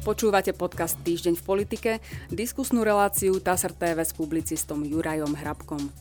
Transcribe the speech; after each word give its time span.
Počúvate 0.00 0.56
podcast 0.56 0.96
Týždeň 1.04 1.36
v 1.36 1.44
politike, 1.44 1.90
diskusnú 2.32 2.80
reláciu 2.80 3.36
TASR 3.36 3.76
TV 3.76 4.00
s 4.00 4.16
publicistom 4.16 4.80
Jurajom 4.80 5.36
Hrabkom. 5.36 5.92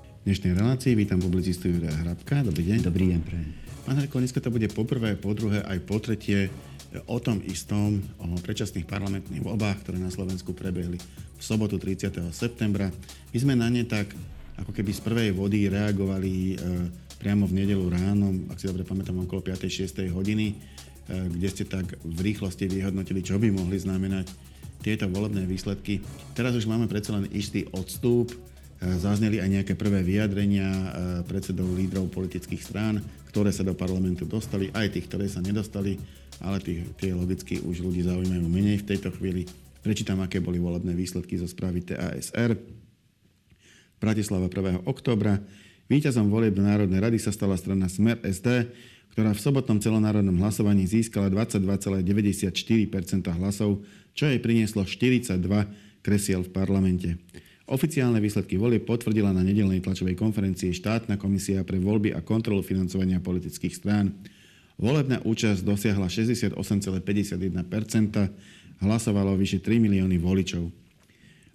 V 0.00 0.22
dnešnej 0.24 0.56
relácii 0.56 0.96
vítam 0.96 1.20
publicistu 1.20 1.68
Juraja 1.68 1.92
Hrabka. 2.00 2.40
Dobrý 2.40 2.64
deň. 2.64 2.88
Dobrý 2.88 3.12
deň, 3.12 3.20
pre. 3.28 3.44
Pán 3.84 4.00
Hrabko, 4.00 4.24
dneska 4.24 4.40
to 4.40 4.48
bude 4.48 4.64
po 4.72 4.88
prvé, 4.88 5.20
po 5.20 5.36
druhé 5.36 5.68
aj 5.68 5.78
po 5.84 6.00
tretie 6.00 6.48
o 7.04 7.20
tom 7.20 7.44
istom, 7.44 8.00
o 8.16 8.24
predčasných 8.40 8.88
parlamentných 8.88 9.44
voľbách, 9.44 9.84
ktoré 9.84 10.00
na 10.00 10.08
Slovensku 10.08 10.56
prebehli 10.56 10.96
v 11.36 11.42
sobotu 11.44 11.76
30. 11.76 12.24
septembra. 12.32 12.88
My 13.36 13.36
sme 13.36 13.52
na 13.52 13.68
ne 13.68 13.84
tak 13.84 14.08
ako 14.64 14.72
keby 14.72 14.96
z 14.96 15.00
prvej 15.04 15.30
vody 15.36 15.68
reagovali 15.68 16.32
e, 16.32 16.56
priamo 17.20 17.44
v 17.44 17.52
nedelu 17.52 17.84
ráno, 17.84 18.32
ak 18.48 18.56
si 18.56 18.64
dobre 18.64 18.80
pamätám, 18.80 19.28
okolo 19.28 19.44
5. 19.44 19.68
6. 19.68 20.08
hodiny 20.08 20.73
kde 21.08 21.48
ste 21.52 21.64
tak 21.68 22.00
v 22.00 22.18
rýchlosti 22.32 22.64
vyhodnotili, 22.64 23.20
čo 23.20 23.36
by 23.36 23.52
mohli 23.52 23.76
znamenať 23.76 24.32
tieto 24.84 25.08
volebné 25.08 25.48
výsledky. 25.48 26.04
Teraz 26.36 26.52
už 26.52 26.68
máme 26.68 26.84
predsa 26.84 27.16
len 27.16 27.24
istý 27.32 27.64
odstup, 27.72 28.28
eh, 28.28 28.36
zazneli 29.00 29.40
aj 29.40 29.48
nejaké 29.48 29.72
prvé 29.72 30.04
vyjadrenia 30.04 30.68
eh, 30.68 30.86
predsedov 31.24 31.72
lídrov 31.72 32.12
politických 32.12 32.60
strán, 32.60 33.00
ktoré 33.32 33.48
sa 33.48 33.64
do 33.64 33.72
parlamentu 33.72 34.28
dostali, 34.28 34.68
aj 34.76 34.92
tých, 34.92 35.08
ktoré 35.08 35.24
sa 35.24 35.40
nedostali, 35.40 35.96
ale 36.44 36.60
tých, 36.60 36.84
tie 37.00 37.16
logicky 37.16 37.64
už 37.64 37.80
ľudí 37.80 38.04
zaujímajú 38.04 38.44
menej 38.44 38.84
v 38.84 38.88
tejto 38.92 39.08
chvíli. 39.16 39.48
Prečítam, 39.80 40.20
aké 40.20 40.44
boli 40.44 40.60
volebné 40.60 40.92
výsledky 40.92 41.40
zo 41.40 41.48
správy 41.48 41.80
TASR. 41.80 42.56
Bratislava 44.00 44.52
1. 44.52 44.84
oktobra. 44.84 45.40
Výťazom 45.88 46.32
volieb 46.32 46.56
do 46.56 46.64
Národnej 46.64 47.00
rady 47.00 47.20
sa 47.20 47.28
stala 47.28 47.56
strana 47.60 47.92
Smer 47.92 48.16
SD, 48.24 48.72
ktorá 49.14 49.30
v 49.30 49.38
sobotnom 49.38 49.78
celonárodnom 49.78 50.34
hlasovaní 50.42 50.90
získala 50.90 51.30
22,94% 51.30 52.02
hlasov, 53.38 53.86
čo 54.10 54.26
jej 54.26 54.42
prinieslo 54.42 54.82
42 54.82 55.38
kresiel 56.02 56.42
v 56.42 56.50
parlamente. 56.50 57.14
Oficiálne 57.70 58.18
výsledky 58.18 58.58
volie 58.58 58.82
potvrdila 58.82 59.30
na 59.30 59.46
nedelnej 59.46 59.86
tlačovej 59.86 60.18
konferencii 60.18 60.74
štátna 60.74 61.14
komisia 61.14 61.62
pre 61.62 61.78
voľby 61.78 62.10
a 62.10 62.26
kontrolu 62.26 62.66
financovania 62.66 63.22
politických 63.22 63.78
strán. 63.78 64.10
Volebná 64.82 65.22
účasť 65.22 65.62
dosiahla 65.62 66.10
68,51%, 66.10 66.58
hlasovalo 68.82 69.38
vyše 69.38 69.62
3 69.62 69.78
milióny 69.78 70.18
voličov. 70.18 70.74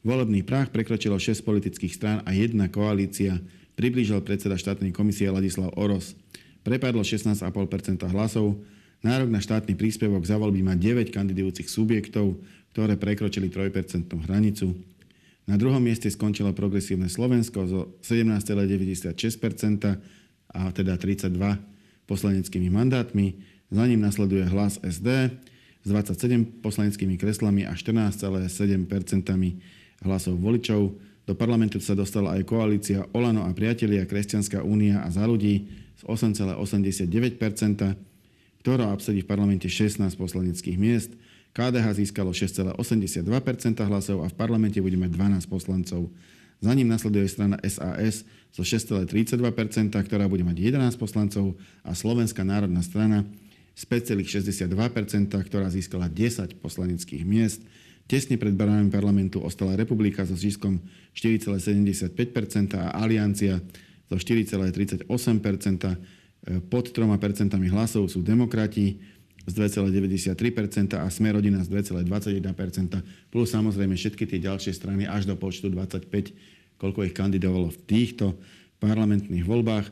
Volebný 0.08 0.48
práh 0.48 0.72
prekročilo 0.72 1.20
6 1.20 1.44
politických 1.44 1.92
strán 1.92 2.24
a 2.24 2.32
jedna 2.32 2.72
koalícia, 2.72 3.36
priblížil 3.76 4.24
predseda 4.24 4.56
štátnej 4.56 4.96
komisie 4.96 5.28
Ladislav 5.28 5.76
Oros 5.76 6.16
prepadlo 6.64 7.02
16,5% 7.02 7.46
hlasov. 8.12 8.60
Nárok 9.00 9.32
na 9.32 9.40
štátny 9.40 9.80
príspevok 9.80 10.28
za 10.28 10.36
voľby 10.36 10.60
má 10.60 10.76
9 10.76 11.12
kandidujúcich 11.12 11.72
subjektov, 11.72 12.36
ktoré 12.76 13.00
prekročili 13.00 13.48
3% 13.48 14.12
hranicu. 14.28 14.76
Na 15.50 15.58
druhom 15.58 15.82
mieste 15.82 16.06
skončilo 16.14 16.54
progresívne 16.54 17.10
Slovensko 17.10 17.66
so 17.66 17.80
17,96% 18.06 19.18
a 20.54 20.62
teda 20.70 20.94
32 20.98 21.34
poslaneckými 22.06 22.70
mandátmi. 22.70 23.34
Za 23.70 23.86
ním 23.86 24.02
nasleduje 24.02 24.46
hlas 24.46 24.78
SD 24.82 25.10
s 25.82 25.88
27 25.90 26.62
poslaneckými 26.62 27.18
kreslami 27.18 27.66
a 27.66 27.74
14,7% 27.74 28.46
hlasov 30.06 30.36
voličov. 30.38 30.94
Do 31.26 31.34
parlamentu 31.38 31.78
sa 31.78 31.94
dostala 31.94 32.38
aj 32.38 32.46
koalícia 32.50 33.06
Olano 33.14 33.46
a 33.46 33.54
priatelia, 33.54 34.10
Kresťanská 34.10 34.66
únia 34.66 35.06
a 35.06 35.10
za 35.14 35.26
ľudí 35.30 35.70
z 36.00 36.02
8,89%, 36.08 37.12
ktorá 38.64 38.96
obsadí 38.96 39.20
v 39.24 39.28
parlamente 39.28 39.68
16 39.68 40.16
poslaneckých 40.16 40.80
miest. 40.80 41.12
KDH 41.52 42.00
získalo 42.00 42.32
6,82% 42.32 43.28
hlasov 43.84 44.24
a 44.24 44.28
v 44.32 44.36
parlamente 44.38 44.80
bude 44.80 44.96
mať 44.96 45.12
12 45.12 45.52
poslancov. 45.52 46.08
Za 46.60 46.72
ním 46.76 46.88
nasleduje 46.92 47.28
strana 47.28 47.60
SAS 47.64 48.24
so 48.52 48.64
6,32%, 48.64 49.92
ktorá 49.92 50.28
bude 50.28 50.44
mať 50.44 50.76
11 50.76 50.96
poslancov 51.00 51.56
a 51.84 51.92
Slovenská 51.96 52.44
národná 52.48 52.84
strana 52.84 53.28
z 53.76 53.84
5,62%, 53.88 55.32
ktorá 55.32 55.68
získala 55.72 56.12
10 56.12 56.60
poslaneckých 56.60 57.24
miest. 57.24 57.64
Tesne 58.10 58.36
pred 58.42 58.58
branami 58.58 58.92
parlamentu 58.92 59.40
ostala 59.40 59.78
Republika 59.78 60.26
so 60.26 60.36
ziskom 60.36 60.82
4,75% 61.16 62.76
a 62.76 62.92
Aliancia 62.98 63.62
zo 64.10 64.18
4,38% 64.18 65.08
Pod 66.72 66.96
3% 66.96 67.52
hlasov 67.70 68.08
sú 68.08 68.24
demokrati 68.24 68.98
z 69.44 69.52
2,93% 69.54 70.96
a 70.96 71.10
Sme 71.12 71.36
rodina 71.36 71.60
z 71.60 71.68
2,21%, 71.68 73.34
plus 73.34 73.48
samozrejme 73.52 73.98
všetky 73.98 74.24
tie 74.24 74.40
ďalšie 74.40 74.72
strany 74.72 75.04
až 75.04 75.28
do 75.28 75.36
počtu 75.36 75.68
25, 75.68 76.10
koľko 76.80 77.00
ich 77.04 77.14
kandidovalo 77.18 77.74
v 77.74 77.80
týchto 77.84 78.40
parlamentných 78.80 79.44
voľbách. 79.44 79.86
E, 79.90 79.92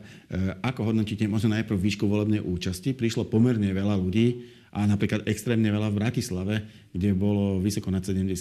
ako 0.64 0.92
hodnotíte 0.92 1.28
možno 1.28 1.52
najprv 1.52 1.76
výšku 1.76 2.08
volebnej 2.08 2.40
účasti? 2.40 2.96
Prišlo 2.96 3.28
pomerne 3.28 3.68
veľa 3.68 4.00
ľudí 4.00 4.48
a 4.72 4.88
napríklad 4.88 5.28
extrémne 5.28 5.68
veľa 5.68 5.92
v 5.92 5.98
Bratislave, 6.00 6.54
kde 6.96 7.12
bolo 7.12 7.60
vysoko 7.60 7.92
nad 7.92 8.00
70 8.00 8.32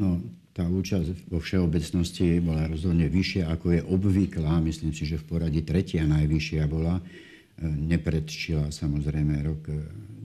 No, 0.00 0.24
tá 0.54 0.62
účasť 0.62 1.26
vo 1.26 1.42
všeobecnosti 1.42 2.38
bola 2.38 2.70
rozhodne 2.70 3.10
vyššia, 3.10 3.50
ako 3.50 3.66
je 3.74 3.80
obvyklá. 3.82 4.62
Myslím 4.62 4.94
si, 4.94 5.02
že 5.02 5.18
v 5.18 5.26
poradí 5.26 5.66
tretia 5.66 6.06
najvyššia 6.06 6.62
bola. 6.70 7.02
E, 7.02 7.66
nepredčila 7.66 8.70
samozrejme 8.70 9.34
rok 9.42 9.66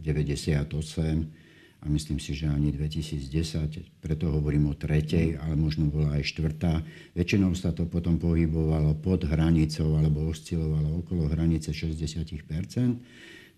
98 0.05 0.69
e, 0.69 1.25
a 1.81 1.85
myslím 1.89 2.21
si, 2.21 2.37
že 2.37 2.45
ani 2.45 2.69
2010, 2.69 4.05
preto 4.05 4.29
hovorím 4.29 4.69
o 4.69 4.77
tretej, 4.77 5.41
ale 5.41 5.57
možno 5.57 5.89
bola 5.89 6.21
aj 6.21 6.29
štvrtá. 6.29 6.85
Väčšinou 7.17 7.57
sa 7.57 7.73
to 7.73 7.89
potom 7.89 8.21
pohybovalo 8.21 9.01
pod 9.01 9.25
hranicou 9.25 9.97
alebo 9.97 10.29
oscilovalo 10.29 11.01
okolo 11.01 11.25
hranice 11.25 11.73
60% 11.73 13.01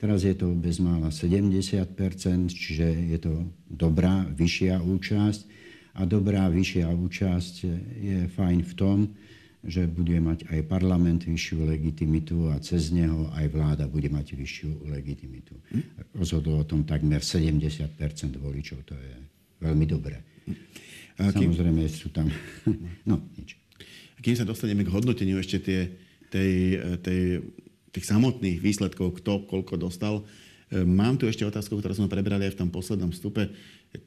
Teraz 0.01 0.25
je 0.25 0.33
to 0.33 0.57
bezmála 0.57 1.13
70% 1.13 1.93
čiže 2.49 2.87
je 3.13 3.19
to 3.21 3.45
dobrá, 3.69 4.25
vyššia 4.33 4.81
účasť 4.81 5.60
a 5.95 6.01
dobrá 6.07 6.47
vyššia 6.47 6.87
účasť 6.87 7.55
je 7.99 8.19
fajn 8.31 8.59
v 8.63 8.73
tom, 8.75 8.97
že 9.61 9.85
bude 9.85 10.17
mať 10.17 10.49
aj 10.49 10.59
parlament 10.65 11.21
vyššiu 11.21 11.69
legitimitu 11.69 12.49
a 12.49 12.57
cez 12.57 12.89
neho 12.89 13.29
aj 13.37 13.45
vláda 13.53 13.85
bude 13.85 14.09
mať 14.09 14.33
vyššiu 14.33 14.89
legitimitu. 14.89 15.53
Rozhodlo 16.17 16.57
o 16.57 16.65
tom 16.65 16.81
takmer 16.81 17.21
70% 17.21 17.93
voličov, 18.41 18.81
to 18.89 18.97
je 18.97 19.13
veľmi 19.61 19.85
dobré. 19.85 20.17
A 21.21 21.29
kým... 21.29 21.53
Samozrejme 21.53 21.81
sú 21.85 22.09
tam... 22.09 22.25
no, 23.09 23.21
nič. 23.37 23.53
A 24.17 24.19
kým 24.25 24.33
sa 24.33 24.49
dostaneme 24.49 24.81
k 24.81 24.93
hodnoteniu 24.93 25.37
ešte 25.37 25.61
tie, 25.61 25.79
tej, 26.33 26.81
tej, 27.05 27.21
tých 27.93 28.05
samotných 28.09 28.57
výsledkov, 28.57 29.21
kto 29.21 29.45
koľko 29.45 29.77
dostal, 29.77 30.25
mám 30.71 31.19
tu 31.19 31.27
ešte 31.27 31.43
otázku, 31.43 31.75
ktorú 31.75 31.99
sme 31.99 32.07
prebrali 32.07 32.47
aj 32.47 32.55
v 32.55 32.59
tom 32.63 32.69
poslednom 32.71 33.11
vstupe. 33.11 33.51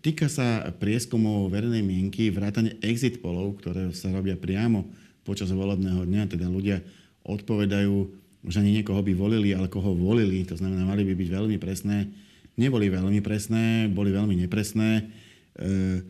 Týka 0.01 0.33
sa 0.33 0.65
prieskumov 0.73 1.53
verejnej 1.53 1.85
mienky, 1.85 2.33
vrátane 2.33 2.81
exit 2.81 3.21
polov, 3.21 3.61
ktoré 3.61 3.93
sa 3.93 4.09
robia 4.09 4.33
priamo 4.33 4.89
počas 5.25 5.53
volebného 5.53 6.05
dňa, 6.05 6.33
teda 6.33 6.49
ľudia 6.49 6.81
odpovedajú, 7.25 7.97
že 8.45 8.61
ani 8.61 8.81
niekoho 8.81 9.01
by 9.01 9.13
volili, 9.17 9.57
ale 9.57 9.73
koho 9.73 9.97
volili, 9.97 10.45
to 10.45 10.57
znamená, 10.57 10.85
mali 10.85 11.05
by 11.05 11.17
byť 11.17 11.29
veľmi 11.33 11.57
presné. 11.57 12.13
Neboli 12.61 12.93
veľmi 12.93 13.21
presné, 13.25 13.89
boli 13.89 14.13
veľmi 14.13 14.37
nepresné. 14.45 15.09
E, 15.57 16.05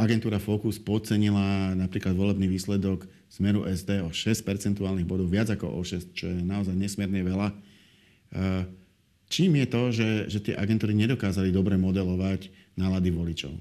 agentúra 0.00 0.40
Focus 0.40 0.80
podcenila 0.80 1.76
napríklad 1.76 2.16
volebný 2.16 2.48
výsledok 2.48 3.04
smeru 3.28 3.68
SD 3.68 4.04
o 4.04 4.10
6 4.10 4.44
percentuálnych 4.44 5.08
bodov, 5.08 5.32
viac 5.32 5.52
ako 5.52 5.76
o 5.76 5.80
6, 5.84 6.12
čo 6.16 6.28
je 6.28 6.40
naozaj 6.40 6.76
nesmierne 6.76 7.20
veľa. 7.20 7.48
E, 7.52 7.56
čím 9.32 9.64
je 9.64 9.66
to, 9.66 9.82
že, 9.88 10.08
že 10.28 10.38
tie 10.44 10.54
agentúry 10.54 10.92
nedokázali 10.92 11.48
dobre 11.48 11.80
modelovať 11.80 12.52
nálady 12.76 13.08
voličov? 13.08 13.56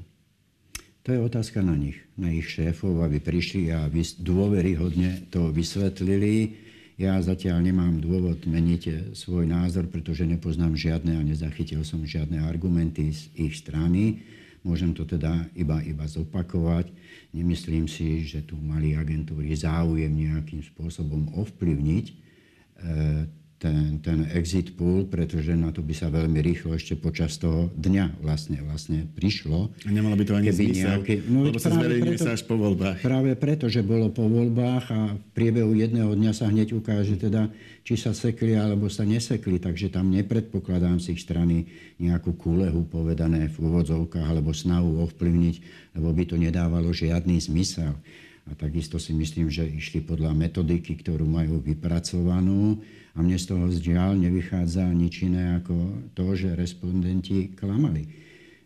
To 1.01 1.09
je 1.09 1.17
otázka 1.17 1.63
na 1.65 1.73
nich, 1.73 1.97
na 2.13 2.29
ich 2.29 2.45
šéfov, 2.51 3.01
aby 3.01 3.17
prišli 3.17 3.73
a 3.73 3.89
dôveryhodne 4.21 5.31
to 5.33 5.49
vysvetlili. 5.49 6.59
Ja 7.01 7.17
zatiaľ 7.17 7.65
nemám 7.65 7.97
dôvod 7.97 8.45
meniť 8.45 9.15
svoj 9.17 9.49
názor, 9.49 9.89
pretože 9.89 10.29
nepoznám 10.29 10.77
žiadne 10.77 11.17
a 11.17 11.25
nezachytil 11.25 11.81
som 11.81 12.05
žiadne 12.05 12.45
argumenty 12.45 13.09
z 13.09 13.33
ich 13.33 13.57
strany. 13.57 14.21
Môžem 14.61 14.93
to 14.93 15.09
teda 15.09 15.49
iba, 15.57 15.81
iba 15.81 16.05
zopakovať. 16.05 16.93
Nemyslím 17.33 17.89
si, 17.89 18.21
že 18.29 18.45
tu 18.45 18.53
mali 18.61 18.93
agentúry 18.93 19.57
záujem 19.57 20.13
nejakým 20.13 20.61
spôsobom 20.61 21.33
ovplyvniť 21.33 22.05
e, 22.05 22.13
ten, 23.61 24.01
ten 24.01 24.25
exit 24.33 24.73
pool, 24.73 25.05
pretože 25.05 25.53
na 25.53 25.69
to 25.69 25.85
by 25.85 25.93
sa 25.93 26.09
veľmi 26.09 26.41
rýchlo 26.41 26.73
ešte 26.73 26.97
počas 26.97 27.37
toho 27.37 27.69
dňa 27.77 28.17
vlastne, 28.25 28.57
vlastne 28.65 29.05
prišlo. 29.05 29.69
A 29.85 29.89
nemalo 29.93 30.17
by 30.17 30.25
to 30.25 30.33
ani 30.33 30.49
zmysel, 30.49 30.97
nejaký, 30.97 31.15
no, 31.29 31.45
lebo 31.45 31.61
sa 31.61 31.69
zverejňuje 31.69 32.17
sa 32.17 32.33
až 32.33 32.41
po 32.49 32.57
voľbách. 32.57 33.05
Práve 33.05 33.37
preto, 33.37 33.69
že 33.69 33.85
bolo 33.85 34.09
po 34.09 34.25
voľbách 34.25 34.85
a 34.89 34.99
v 35.13 35.21
priebehu 35.37 35.77
jedného 35.77 36.09
dňa 36.09 36.33
sa 36.33 36.49
hneď 36.49 36.73
ukáže 36.73 37.21
teda, 37.21 37.53
či 37.85 38.01
sa 38.01 38.17
sekli 38.17 38.57
alebo 38.57 38.89
sa 38.89 39.05
nesekli, 39.05 39.61
takže 39.61 39.93
tam 39.93 40.09
nepredpokladám 40.09 40.97
si 40.97 41.13
ich 41.13 41.21
strany 41.21 41.69
nejakú 42.01 42.33
kúlehu 42.33 42.81
povedané 42.89 43.45
v 43.45 43.61
úvodzovkách 43.61 44.25
alebo 44.25 44.57
snahu 44.57 45.05
ovplyvniť, 45.05 45.55
lebo 46.01 46.09
by 46.09 46.23
to 46.25 46.35
nedávalo 46.41 46.89
žiadny 46.89 47.37
zmysel. 47.37 47.93
A 48.49 48.57
takisto 48.57 48.97
si 48.97 49.13
myslím, 49.13 49.53
že 49.53 49.69
išli 49.69 50.01
podľa 50.01 50.33
metodiky, 50.33 50.97
ktorú 50.97 51.29
majú 51.29 51.61
vypracovanú 51.61 52.81
a 53.11 53.17
mne 53.19 53.35
z 53.35 53.45
toho 53.51 53.67
zdiaľ 53.67 54.15
nevychádza 54.15 54.87
nič 54.95 55.27
iné 55.27 55.59
ako 55.59 56.07
to, 56.15 56.31
že 56.35 56.55
respondenti 56.55 57.51
klamali. 57.51 58.07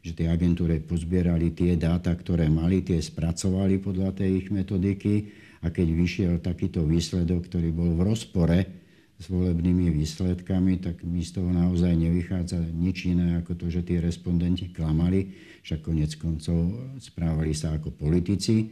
Že 0.06 0.12
tie 0.21 0.27
agentúry 0.30 0.86
pozbierali 0.86 1.50
tie 1.57 1.74
dáta, 1.74 2.13
ktoré 2.13 2.45
mali, 2.45 2.86
tie 2.86 3.01
spracovali 3.01 3.81
podľa 3.81 4.21
tej 4.21 4.45
ich 4.45 4.47
metodiky. 4.53 5.33
A 5.65 5.74
keď 5.74 5.88
vyšiel 5.97 6.33
takýto 6.45 6.86
výsledok, 6.86 7.50
ktorý 7.50 7.74
bol 7.74 7.97
v 7.97 8.06
rozpore 8.06 8.59
s 9.18 9.25
volebnými 9.31 9.89
výsledkami, 9.89 10.77
tak 10.77 11.01
mi 11.01 11.25
z 11.25 11.41
toho 11.41 11.50
naozaj 11.50 11.98
nevychádza 11.98 12.62
nič 12.69 13.09
iné 13.09 13.41
ako 13.41 13.57
to, 13.57 13.65
že 13.74 13.81
tí 13.81 13.98
respondenti 13.98 14.69
klamali, 14.69 15.31
však 15.65 15.81
konec 15.81 16.13
koncov 16.21 16.94
správali 17.01 17.57
sa 17.57 17.74
ako 17.74 17.95
politici, 17.95 18.69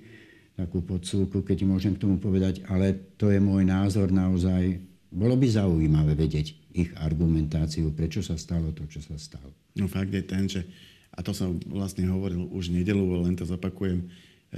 takú 0.54 0.86
podsúku, 0.86 1.42
keď 1.42 1.66
môžem 1.66 1.98
k 1.98 2.06
tomu 2.06 2.22
povedať, 2.22 2.62
ale 2.70 2.94
to 3.18 3.34
je 3.34 3.42
môj 3.42 3.66
názor 3.66 4.14
naozaj 4.14 4.93
bolo 5.14 5.38
by 5.38 5.46
zaujímavé 5.46 6.18
vedieť 6.18 6.74
ich 6.74 6.90
argumentáciu, 6.98 7.94
prečo 7.94 8.26
sa 8.26 8.34
stalo 8.34 8.74
to, 8.74 8.90
čo 8.90 9.00
sa 9.06 9.14
stalo. 9.22 9.54
No 9.78 9.86
fakt 9.86 10.10
je 10.10 10.24
ten, 10.26 10.50
že, 10.50 10.66
a 11.14 11.22
to 11.22 11.38
som 11.38 11.62
vlastne 11.70 12.10
hovoril 12.10 12.50
už 12.50 12.74
nedelu, 12.74 13.02
len 13.22 13.38
to 13.38 13.46
zapakujem, 13.46 14.10
e, 14.50 14.58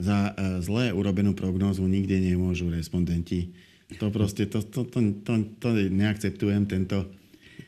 za 0.00 0.32
e, 0.32 0.64
zlé 0.64 0.96
urobenú 0.96 1.36
prognózu 1.36 1.84
nikde 1.84 2.16
nemôžu 2.16 2.72
respondenti. 2.72 3.52
To 4.00 4.08
proste, 4.08 4.48
to, 4.48 4.64
to, 4.64 4.88
to, 4.88 5.00
to, 5.20 5.32
to 5.60 5.68
neakceptujem, 5.92 6.64
tento, 6.64 7.12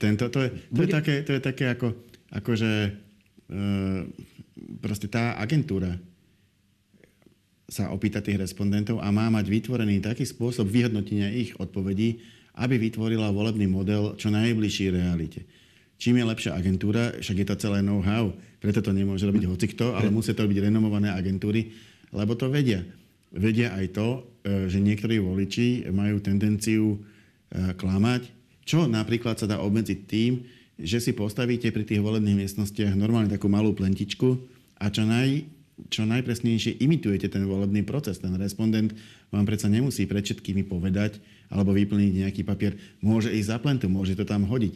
tento 0.00 0.32
to, 0.32 0.49
je, 0.49 0.50
to, 0.73 0.81
je 0.81 0.88
také, 0.88 1.15
to 1.21 1.31
je 1.37 1.41
také 1.44 1.65
ako, 1.76 1.93
akože 2.32 2.73
e, 2.81 2.91
proste 4.81 5.12
tá 5.12 5.37
agentúra 5.37 6.00
sa 7.75 7.91
opýta 7.91 8.23
tých 8.23 8.38
respondentov 8.38 9.03
a 9.03 9.11
má 9.11 9.26
mať 9.26 9.50
vytvorený 9.50 9.99
taký 9.99 10.23
spôsob 10.23 10.71
vyhodnotenia 10.71 11.35
ich 11.35 11.59
odpovedí, 11.59 12.23
aby 12.55 12.79
vytvorila 12.79 13.35
volebný 13.35 13.67
model 13.67 14.15
čo 14.15 14.31
najbližší 14.31 14.94
realite. 14.94 15.43
Čím 15.99 16.23
je 16.23 16.31
lepšia 16.31 16.55
agentúra, 16.55 17.19
však 17.19 17.37
je 17.43 17.47
to 17.50 17.56
celé 17.59 17.82
know-how, 17.82 18.31
preto 18.62 18.79
to 18.79 18.94
nemôže 18.94 19.26
robiť 19.26 19.50
hocikto, 19.50 19.99
ale 19.99 20.15
musia 20.15 20.38
to 20.38 20.47
byť 20.47 20.71
renomované 20.71 21.11
agentúry, 21.11 21.75
lebo 22.15 22.38
to 22.38 22.47
vedia. 22.47 22.87
Vedia 23.35 23.75
aj 23.75 23.87
to, 23.91 24.09
e, 24.47 24.71
že 24.71 24.79
niektorí 24.79 25.19
voliči 25.19 25.91
majú 25.91 26.23
tendenciu 26.23 26.94
e, 26.94 26.99
klamať, 27.75 28.31
čo 28.62 28.87
napríklad 28.87 29.35
sa 29.35 29.50
dá 29.50 29.59
obmedziť 29.59 29.99
tým, 30.06 30.32
že 30.79 30.99
si 31.03 31.15
postavíte 31.15 31.71
pri 31.71 31.87
tých 31.87 32.03
volebných 32.03 32.47
miestnostiach 32.47 32.94
normálne 32.99 33.31
takú 33.31 33.47
malú 33.47 33.75
plentičku 33.75 34.38
a 34.79 34.91
čo 34.91 35.06
naj, 35.06 35.47
čo 35.91 36.06
najpresnejšie 36.06 36.79
imitujete 36.79 37.26
ten 37.26 37.44
volebný 37.50 37.82
proces. 37.82 38.23
Ten 38.23 38.35
respondent 38.38 38.94
vám 39.35 39.43
predsa 39.43 39.67
nemusí 39.67 40.06
pred 40.06 40.23
všetkými 40.23 40.62
povedať 40.71 41.19
alebo 41.50 41.75
vyplniť 41.75 42.12
nejaký 42.25 42.43
papier. 42.47 42.79
Môže 43.03 43.35
ísť 43.35 43.50
za 43.50 43.59
plentu, 43.59 43.91
môže 43.91 44.15
to 44.15 44.23
tam 44.23 44.47
hodiť. 44.47 44.75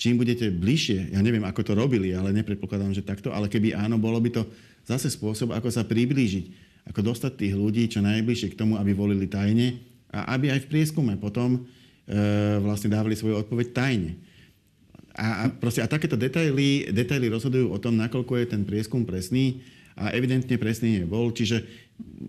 Čím 0.00 0.16
budete 0.16 0.48
bližšie, 0.48 1.12
ja 1.12 1.20
neviem, 1.20 1.44
ako 1.44 1.60
to 1.60 1.72
robili, 1.76 2.16
ale 2.16 2.32
nepredpokladám, 2.32 2.96
že 2.96 3.04
takto, 3.04 3.30
ale 3.36 3.52
keby 3.52 3.76
áno, 3.76 4.00
bolo 4.00 4.16
by 4.16 4.32
to 4.32 4.42
zase 4.88 5.12
spôsob, 5.12 5.52
ako 5.52 5.68
sa 5.68 5.84
priblížiť, 5.84 6.44
ako 6.88 7.04
dostať 7.04 7.32
tých 7.36 7.54
ľudí 7.54 7.84
čo 7.84 8.00
najbližšie 8.00 8.56
k 8.56 8.58
tomu, 8.58 8.80
aby 8.80 8.96
volili 8.96 9.28
tajne 9.28 9.76
a 10.08 10.34
aby 10.34 10.56
aj 10.56 10.66
v 10.66 10.70
prieskume 10.72 11.20
potom 11.20 11.60
e, 12.08 12.18
vlastne 12.64 12.88
dávali 12.88 13.12
svoju 13.12 13.44
odpoveď 13.44 13.76
tajne. 13.76 14.16
A, 15.14 15.26
a, 15.26 15.44
proste, 15.52 15.84
a 15.84 15.90
takéto 15.90 16.16
detaily, 16.16 16.88
detaily 16.90 17.28
rozhodujú 17.28 17.68
o 17.68 17.76
tom, 17.76 18.00
nakoľko 18.00 18.40
je 18.40 18.46
ten 18.56 18.62
prieskum 18.64 19.04
presný 19.04 19.60
a 20.00 20.16
evidentne 20.16 20.56
presný 20.56 21.04
nebol, 21.04 21.28
čiže 21.30 21.62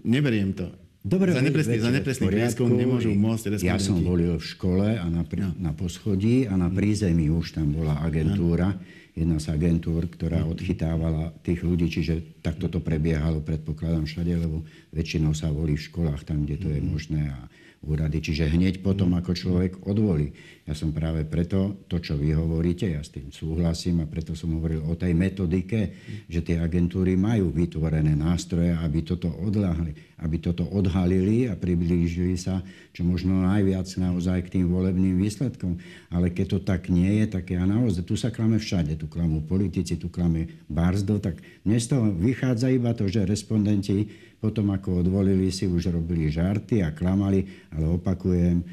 neberiem 0.04 0.52
to. 0.52 0.68
Dobre, 1.02 1.34
za 1.34 1.42
nepresný, 1.42 1.82
za 1.82 1.90
nepresný 1.90 2.30
prieskum 2.30 2.70
nemôžu 2.70 3.10
môcť 3.18 3.58
respondenti. 3.58 3.74
Ja 3.74 3.82
som 3.82 4.06
volil 4.06 4.38
v 4.38 4.46
škole 4.46 5.02
a 5.02 5.06
na, 5.10 5.26
pr- 5.26 5.42
no. 5.42 5.50
na 5.58 5.74
poschodí 5.74 6.46
a 6.46 6.54
na 6.54 6.70
prízemí 6.70 7.26
už 7.34 7.58
tam 7.58 7.74
bola 7.74 7.98
agentúra. 8.06 8.78
No. 8.78 9.00
Jedna 9.12 9.42
z 9.42 9.50
agentúr, 9.50 10.06
ktorá 10.08 10.46
no. 10.46 10.54
odchytávala 10.54 11.34
tých 11.42 11.66
ľudí, 11.66 11.90
čiže 11.90 12.40
takto 12.46 12.70
to 12.70 12.80
prebiehalo, 12.80 13.42
predpokladám 13.42 14.06
všade, 14.06 14.46
lebo 14.46 14.62
väčšinou 14.94 15.34
sa 15.34 15.50
volí 15.50 15.74
v 15.74 15.84
školách, 15.90 16.22
tam, 16.22 16.46
kde 16.46 16.56
to 16.62 16.68
je 16.70 16.80
mhm. 16.80 16.88
možné. 16.88 17.22
A 17.34 17.50
úrady. 17.82 18.22
Čiže 18.22 18.54
hneď 18.54 18.86
potom, 18.86 19.18
ako 19.18 19.34
človek 19.34 19.82
odvolí. 19.90 20.30
Ja 20.70 20.78
som 20.78 20.94
práve 20.94 21.26
preto, 21.26 21.82
to, 21.90 21.98
čo 21.98 22.14
vy 22.14 22.38
hovoríte, 22.38 22.86
ja 22.86 23.02
s 23.02 23.10
tým 23.10 23.34
súhlasím 23.34 24.06
a 24.06 24.08
preto 24.08 24.38
som 24.38 24.54
hovoril 24.54 24.86
o 24.86 24.94
tej 24.94 25.18
metodike, 25.18 25.98
že 26.30 26.46
tie 26.46 26.62
agentúry 26.62 27.18
majú 27.18 27.50
vytvorené 27.50 28.14
nástroje, 28.14 28.78
aby 28.78 29.02
toto 29.02 29.34
odláhli, 29.34 29.98
aby 30.22 30.38
toto 30.38 30.70
odhalili 30.70 31.50
a 31.50 31.58
priblížili 31.58 32.38
sa 32.38 32.62
čo 32.94 33.02
možno 33.02 33.42
najviac 33.42 33.90
naozaj 33.98 34.46
k 34.46 34.62
tým 34.62 34.70
volebným 34.70 35.18
výsledkom. 35.18 35.82
Ale 36.14 36.30
keď 36.30 36.46
to 36.46 36.60
tak 36.62 36.94
nie 36.94 37.26
je, 37.26 37.26
tak 37.34 37.50
ja 37.50 37.66
naozaj, 37.66 38.06
tu 38.06 38.14
sa 38.14 38.30
klame 38.30 38.62
všade, 38.62 38.94
tu 39.02 39.10
klamú 39.10 39.42
politici, 39.42 39.98
tu 39.98 40.14
klame 40.14 40.62
Barzdo, 40.70 41.18
tak 41.18 41.42
dnes 41.66 41.90
to 41.90 41.98
vychádza 42.14 42.70
iba 42.70 42.94
to, 42.94 43.10
že 43.10 43.26
respondenti 43.26 44.30
potom 44.42 44.74
ako 44.74 45.06
odvolili 45.06 45.54
si, 45.54 45.70
už 45.70 45.94
robili 45.94 46.34
žarty 46.34 46.82
a 46.82 46.90
klamali, 46.90 47.46
ale 47.70 47.86
opakujem, 47.86 48.66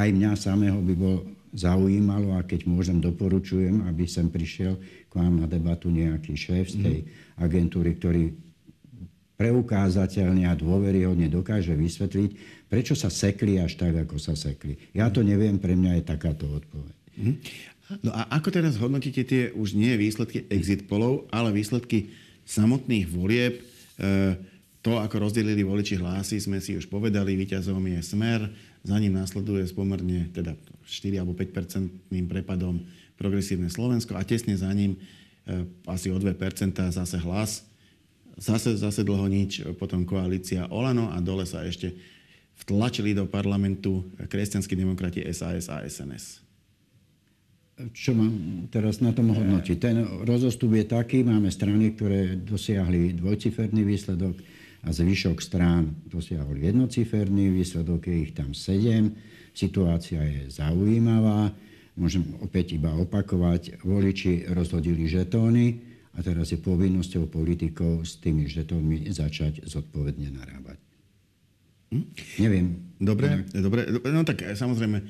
aj 0.00 0.08
mňa 0.08 0.32
samého 0.32 0.80
by 0.80 0.94
bol 0.96 1.16
zaujímalo 1.52 2.32
a 2.32 2.46
keď 2.46 2.64
môžem, 2.64 2.98
doporučujem, 3.02 3.84
aby 3.84 4.08
sem 4.08 4.32
prišiel 4.32 4.80
k 5.10 5.12
vám 5.12 5.44
na 5.44 5.46
debatu 5.50 5.92
nejaký 5.92 6.32
šéf 6.38 6.72
z 6.72 6.76
tej 6.80 6.98
mhm. 7.04 7.08
agentúry, 7.36 7.90
ktorý 8.00 8.24
preukázateľne 9.36 10.44
a 10.48 10.54
dôveryhodne 10.56 11.32
dokáže 11.32 11.72
vysvetliť, 11.72 12.30
prečo 12.68 12.92
sa 12.92 13.08
sekli 13.08 13.56
až 13.56 13.80
tak, 13.80 13.96
ako 13.96 14.20
sa 14.20 14.36
sekli. 14.36 14.76
Ja 14.92 15.08
to 15.08 15.24
neviem, 15.24 15.56
pre 15.56 15.72
mňa 15.72 16.00
je 16.00 16.04
takáto 16.04 16.44
odpoveď. 16.48 16.96
Mhm. 17.20 17.34
No 18.06 18.14
a 18.14 18.30
ako 18.38 18.54
teraz 18.54 18.78
hodnotíte 18.78 19.26
tie 19.26 19.42
už 19.50 19.74
nie 19.74 19.98
výsledky 19.98 20.46
exit 20.46 20.86
polov, 20.86 21.26
ale 21.34 21.50
výsledky 21.50 22.14
samotných 22.46 23.10
volieb? 23.10 23.58
E, 23.58 23.62
to, 24.80 24.96
ako 24.96 25.28
rozdelili 25.28 25.60
voliči 25.60 26.00
hlasy, 26.00 26.40
sme 26.40 26.56
si 26.56 26.72
už 26.72 26.88
povedali, 26.88 27.36
víťazom 27.36 27.84
je 27.84 28.00
Smer, 28.00 28.48
za 28.80 28.96
ním 28.96 29.12
následuje 29.12 29.68
s 29.68 29.76
pomerne 29.76 30.32
teda 30.32 30.56
4 30.88 31.20
alebo 31.20 31.36
5 31.36 31.52
percentným 31.52 32.24
prepadom 32.24 32.80
progresívne 33.20 33.68
Slovensko 33.68 34.16
a 34.16 34.24
tesne 34.24 34.56
za 34.56 34.72
ním 34.72 34.96
e, 34.96 35.68
asi 35.84 36.08
o 36.08 36.16
2% 36.16 36.32
zase 36.72 37.16
hlas. 37.20 37.68
Zase, 38.40 38.72
zase 38.80 39.04
dlho 39.04 39.28
nič, 39.28 39.60
potom 39.76 40.08
koalícia 40.08 40.64
Olano 40.72 41.12
a 41.12 41.20
dole 41.20 41.44
sa 41.44 41.60
ešte 41.60 41.92
vtlačili 42.64 43.12
do 43.12 43.28
parlamentu 43.28 44.08
kresťanskí 44.16 44.72
demokrati 44.72 45.20
SAS 45.28 45.68
a 45.68 45.84
SNS. 45.84 46.40
Čo 47.92 48.12
mám 48.12 48.32
teraz 48.72 49.04
na 49.04 49.12
tom 49.12 49.32
hodnotiť? 49.32 49.76
Ten 49.76 50.24
rozostup 50.24 50.72
je 50.76 50.84
taký, 50.84 51.24
máme 51.24 51.48
strany, 51.48 51.96
ktoré 51.96 52.36
dosiahli 52.36 53.16
dvojciferný 53.16 53.84
výsledok, 53.84 54.36
a 54.80 54.88
zvyšok 54.88 55.44
strán 55.44 55.92
dosiahol 56.08 56.56
jednociferný, 56.56 57.52
výsledok 57.52 58.08
je 58.08 58.16
ich 58.24 58.32
tam 58.32 58.56
sedem. 58.56 59.12
Situácia 59.52 60.24
je 60.24 60.48
zaujímavá. 60.48 61.52
Môžem 62.00 62.24
opäť 62.40 62.80
iba 62.80 62.94
opakovať, 62.96 63.84
voliči 63.84 64.48
rozhodili 64.56 65.04
žetóny 65.04 65.84
a 66.16 66.24
teraz 66.24 66.48
je 66.50 66.58
povinnosťou 66.58 67.28
politikov 67.28 68.08
s 68.08 68.16
tými 68.18 68.48
žetónmi 68.48 69.10
začať 69.12 69.68
zodpovedne 69.68 70.32
narábať. 70.32 70.78
Hm? 71.90 72.06
Neviem. 72.40 72.66
Dobre, 73.00 73.44
dobre, 73.50 73.88
no 74.12 74.22
tak 74.22 74.44
e, 74.44 74.54
samozrejme, 74.54 75.02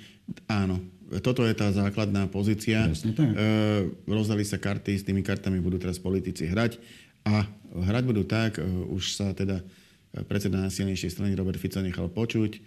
áno, 0.48 0.78
toto 1.18 1.42
je 1.42 1.52
tá 1.58 1.68
základná 1.74 2.30
pozícia. 2.30 2.86
Presne 2.86 3.12
tak. 3.12 3.28
E, 3.28 3.34
rozdali 4.06 4.46
sa 4.46 4.62
karty, 4.62 4.94
s 4.94 5.04
tými 5.04 5.20
kartami 5.26 5.58
budú 5.58 5.76
teraz 5.76 5.98
politici 5.98 6.46
hrať. 6.46 6.78
A 7.26 7.44
hrať 7.74 8.02
budú 8.06 8.22
tak, 8.26 8.58
e, 8.58 8.64
už 8.66 9.14
sa 9.14 9.30
teda 9.34 9.62
predseda 10.26 10.58
najsilnejšej 10.66 11.14
strany 11.14 11.38
Robert 11.38 11.58
Fico 11.58 11.78
nechal 11.78 12.10
počuť, 12.10 12.58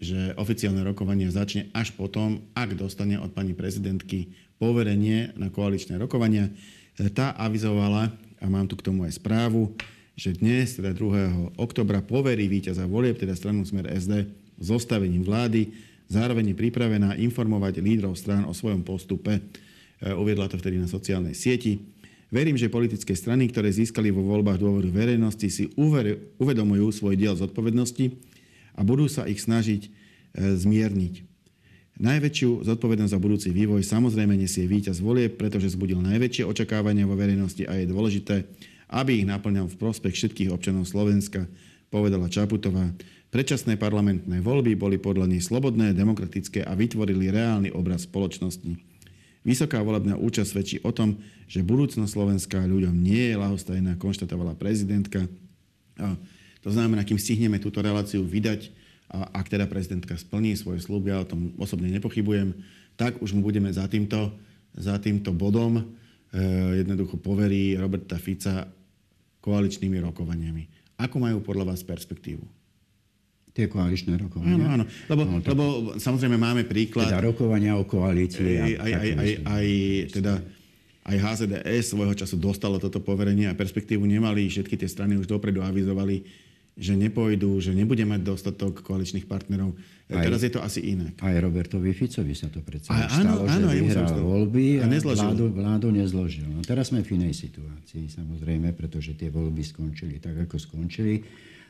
že 0.00 0.32
oficiálne 0.36 0.80
rokovanie 0.84 1.28
začne 1.28 1.68
až 1.76 1.92
potom, 1.92 2.44
ak 2.56 2.76
dostane 2.76 3.20
od 3.20 3.32
pani 3.32 3.52
prezidentky 3.52 4.32
poverenie 4.56 5.36
na 5.36 5.52
koaličné 5.52 6.00
rokovania. 6.00 6.48
E, 6.96 7.08
tá 7.12 7.36
avizovala, 7.36 8.12
a 8.40 8.46
mám 8.48 8.68
tu 8.68 8.76
k 8.76 8.84
tomu 8.84 9.04
aj 9.04 9.16
správu, 9.20 9.72
že 10.16 10.32
dnes, 10.32 10.80
teda 10.80 10.96
2. 10.96 11.60
oktobra, 11.60 12.00
poverí 12.00 12.48
víťaza 12.48 12.88
volieb, 12.88 13.20
teda 13.20 13.36
stranu 13.36 13.68
Smer 13.68 13.92
SD, 13.92 14.24
zostavením 14.56 15.20
vlády 15.20 15.68
zároveň 16.08 16.54
pripravená 16.54 17.18
informovať 17.18 17.82
lídrov 17.82 18.16
strán 18.16 18.46
o 18.46 18.54
svojom 18.54 18.80
postupe. 18.86 19.42
Uviedla 20.00 20.48
to 20.48 20.60
vtedy 20.60 20.80
na 20.80 20.88
sociálnej 20.88 21.34
sieti. 21.34 21.80
Verím, 22.26 22.58
že 22.58 22.66
politické 22.66 23.14
strany, 23.14 23.46
ktoré 23.46 23.70
získali 23.70 24.10
vo 24.10 24.26
voľbách 24.26 24.58
dôvodu 24.58 24.90
verejnosti, 24.90 25.46
si 25.46 25.70
uvedomujú 26.38 26.90
svoj 26.90 27.14
diel 27.14 27.38
zodpovednosti 27.38 28.18
a 28.74 28.82
budú 28.82 29.06
sa 29.06 29.30
ich 29.30 29.38
snažiť 29.38 29.88
zmierniť. 30.36 31.22
Najväčšiu 31.96 32.66
zodpovednosť 32.66 33.14
za 33.14 33.22
budúci 33.22 33.48
vývoj 33.54 33.80
samozrejme 33.80 34.36
nesie 34.36 34.68
víťaz 34.68 35.00
volie, 35.00 35.32
pretože 35.32 35.72
zbudil 35.72 36.02
najväčšie 36.04 36.44
očakávania 36.44 37.08
vo 37.08 37.16
verejnosti 37.16 37.64
a 37.64 37.78
je 37.78 37.88
dôležité, 37.88 38.44
aby 38.92 39.22
ich 39.22 39.26
naplňal 39.26 39.70
v 39.70 39.80
prospech 39.80 40.12
všetkých 40.12 40.52
občanov 40.52 40.84
Slovenska, 40.84 41.48
povedala 41.88 42.28
Čaputová. 42.28 42.92
Predčasné 43.32 43.80
parlamentné 43.80 44.44
voľby 44.44 44.76
boli 44.76 45.00
podľa 45.00 45.30
nej 45.30 45.40
slobodné, 45.40 45.96
demokratické 45.96 46.66
a 46.66 46.76
vytvorili 46.76 47.32
reálny 47.32 47.72
obraz 47.72 48.04
spoločnosti. 48.04 48.95
Vysoká 49.46 49.78
volebná 49.78 50.18
účasť 50.18 50.50
svedčí 50.50 50.76
o 50.82 50.90
tom, 50.90 51.22
že 51.46 51.62
budúcnosť 51.62 52.10
Slovenska 52.10 52.66
ľuďom 52.66 52.90
nie 52.90 53.30
je 53.30 53.38
lahostajná, 53.38 53.94
konštatovala 53.94 54.58
prezidentka. 54.58 55.22
To 56.66 56.70
znamená, 56.74 57.06
kým 57.06 57.14
stihneme 57.14 57.62
túto 57.62 57.78
reláciu 57.78 58.26
vydať, 58.26 58.74
a 59.06 59.38
ak 59.38 59.46
teda 59.46 59.70
prezidentka 59.70 60.18
splní 60.18 60.58
svoje 60.58 60.82
sluby, 60.82 61.14
ja 61.14 61.22
o 61.22 61.30
tom 61.30 61.54
osobne 61.62 61.86
nepochybujem, 61.94 62.58
tak 62.98 63.22
už 63.22 63.38
mu 63.38 63.46
budeme 63.46 63.70
za 63.70 63.86
týmto, 63.86 64.34
za 64.74 64.98
týmto 64.98 65.30
bodom 65.30 65.78
e, 65.78 65.84
jednoducho 66.82 67.14
poverí 67.14 67.78
Roberta 67.78 68.18
Fica 68.18 68.66
koaličnými 69.38 70.02
rokovaniami. 70.10 70.66
Ako 70.98 71.22
majú 71.22 71.38
podľa 71.38 71.70
vás 71.70 71.86
perspektívu? 71.86 72.55
Tie 73.56 73.72
koaličné 73.72 74.20
rokovania? 74.20 74.52
Áno, 74.52 74.66
áno. 74.68 74.84
Lebo, 75.08 75.22
no, 75.24 75.40
to... 75.40 75.48
lebo 75.56 75.64
samozrejme 75.96 76.36
máme 76.36 76.68
príklad... 76.68 77.08
Teda 77.08 77.24
rokovania 77.24 77.72
o 77.80 77.88
koalícii. 77.88 78.52
Aj, 78.60 78.72
aj, 78.84 78.92
aj, 78.92 79.10
aj, 79.16 79.30
aj, 79.48 79.66
teda, 80.12 80.34
aj 81.08 81.16
HZDS 81.16 81.84
svojho 81.96 82.12
času 82.12 82.36
dostalo 82.36 82.76
toto 82.76 83.00
poverenie 83.00 83.48
a 83.48 83.56
perspektívu 83.56 84.04
nemali. 84.04 84.52
Všetky 84.52 84.76
tie 84.76 84.84
strany 84.84 85.16
už 85.16 85.24
dopredu 85.24 85.64
avizovali, 85.64 86.20
že 86.76 86.92
nepôjdu, 86.92 87.56
že 87.64 87.72
nebude 87.72 88.04
mať 88.04 88.20
dostatok 88.28 88.84
koaličných 88.84 89.24
partnerov. 89.24 89.72
Aj, 90.12 90.20
Teraz 90.20 90.44
je 90.44 90.52
to 90.52 90.60
asi 90.60 90.92
inak. 90.92 91.16
Aj 91.24 91.32
Robertovi 91.40 91.96
Ficovi 91.96 92.36
sa 92.36 92.52
to 92.52 92.60
predsa 92.60 92.92
stalo, 93.08 93.48
áno, 93.48 93.72
že 93.72 93.80
vyhral 93.80 94.20
voľby 94.20 94.84
a, 94.84 94.86
a 94.86 95.00
vládu, 95.00 95.48
vládu 95.48 95.88
nezložil. 95.96 96.44
No, 96.44 96.60
teraz 96.60 96.92
sme 96.92 97.00
v 97.00 97.16
inej 97.16 97.32
situácii, 97.40 98.12
samozrejme, 98.12 98.76
pretože 98.76 99.16
tie 99.16 99.32
voľby 99.32 99.64
skončili 99.64 100.20
tak, 100.20 100.36
ako 100.44 100.60
skončili. 100.60 101.24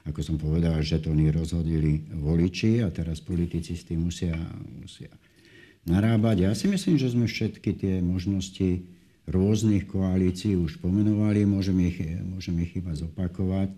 Ako 0.07 0.23
som 0.23 0.39
povedal, 0.39 0.79
že 0.87 1.03
to 1.03 1.11
rozhodili 1.35 2.07
voliči 2.15 2.83
a 2.83 2.95
teraz 2.95 3.19
politici 3.19 3.75
s 3.75 3.83
tým 3.87 4.07
musia, 4.07 4.39
musia 4.79 5.11
narábať. 5.87 6.37
Ja 6.47 6.53
si 6.55 6.71
myslím, 6.71 6.95
že 6.99 7.11
sme 7.11 7.27
všetky 7.27 7.71
tie 7.75 7.95
možnosti 7.99 8.87
rôznych 9.27 9.91
koalícií 9.91 10.55
už 10.55 10.79
pomenovali, 10.79 11.43
môžem 11.43 11.79
ich, 11.91 11.99
môžem 12.23 12.55
ich 12.63 12.79
iba 12.79 12.95
zopakovať 12.95 13.75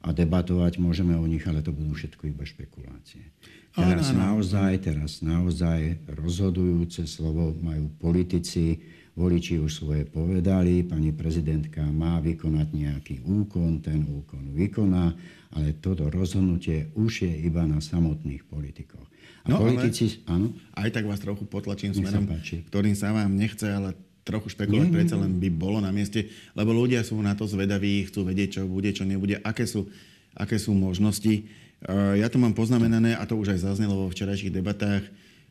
a 0.00 0.08
debatovať 0.14 0.78
môžeme 0.78 1.18
o 1.18 1.26
nich, 1.26 1.42
ale 1.44 1.60
to 1.60 1.74
budú 1.74 1.92
všetko 1.98 2.30
iba 2.30 2.46
špekulácie. 2.46 3.26
Teraz 3.70 4.10
naozaj, 4.10 4.82
teraz 4.82 5.22
naozaj 5.22 6.10
rozhodujúce 6.10 7.06
slovo 7.06 7.54
majú 7.62 7.90
politici, 8.02 8.82
voliči 9.18 9.58
už 9.58 9.70
svoje 9.70 10.02
povedali, 10.06 10.86
pani 10.86 11.10
prezidentka 11.10 11.82
má 11.82 12.22
vykonať 12.22 12.68
nejaký 12.70 13.14
úkon, 13.26 13.82
ten 13.82 14.06
úkon 14.06 14.54
vykoná, 14.54 15.12
ale 15.54 15.74
toto 15.82 16.06
rozhodnutie 16.08 16.94
už 16.94 17.26
je 17.26 17.32
iba 17.46 17.66
na 17.66 17.82
samotných 17.82 18.46
politikoch. 18.46 19.06
A 19.44 19.56
no, 19.56 19.64
politici, 19.64 20.20
áno? 20.28 20.52
Aj 20.76 20.88
tak 20.92 21.08
vás 21.08 21.18
trochu 21.18 21.48
potlačím 21.48 21.96
smerom, 21.96 22.28
ktorým 22.68 22.94
sa 22.94 23.10
vám 23.10 23.32
nechce, 23.34 23.66
ale 23.66 23.96
trochu 24.20 24.52
špekulovať 24.52 24.88
mm. 24.92 24.94
predsa 24.94 25.16
len 25.16 25.32
by 25.40 25.48
bolo 25.48 25.80
na 25.80 25.90
mieste, 25.90 26.28
lebo 26.52 26.70
ľudia 26.76 27.00
sú 27.00 27.18
na 27.24 27.32
to 27.32 27.48
zvedaví, 27.48 28.06
chcú 28.06 28.28
vedieť, 28.28 28.60
čo 28.60 28.68
bude, 28.68 28.92
čo 28.92 29.08
nebude, 29.08 29.40
aké 29.40 29.64
sú, 29.64 29.88
aké 30.36 30.60
sú 30.60 30.76
možnosti. 30.76 31.48
Ja 31.90 32.28
to 32.28 32.36
mám 32.36 32.52
poznamenané, 32.52 33.16
a 33.16 33.24
to 33.24 33.40
už 33.40 33.56
aj 33.56 33.64
zaznelo 33.64 33.96
vo 33.96 34.12
včerajších 34.12 34.52
debatách, 34.52 35.08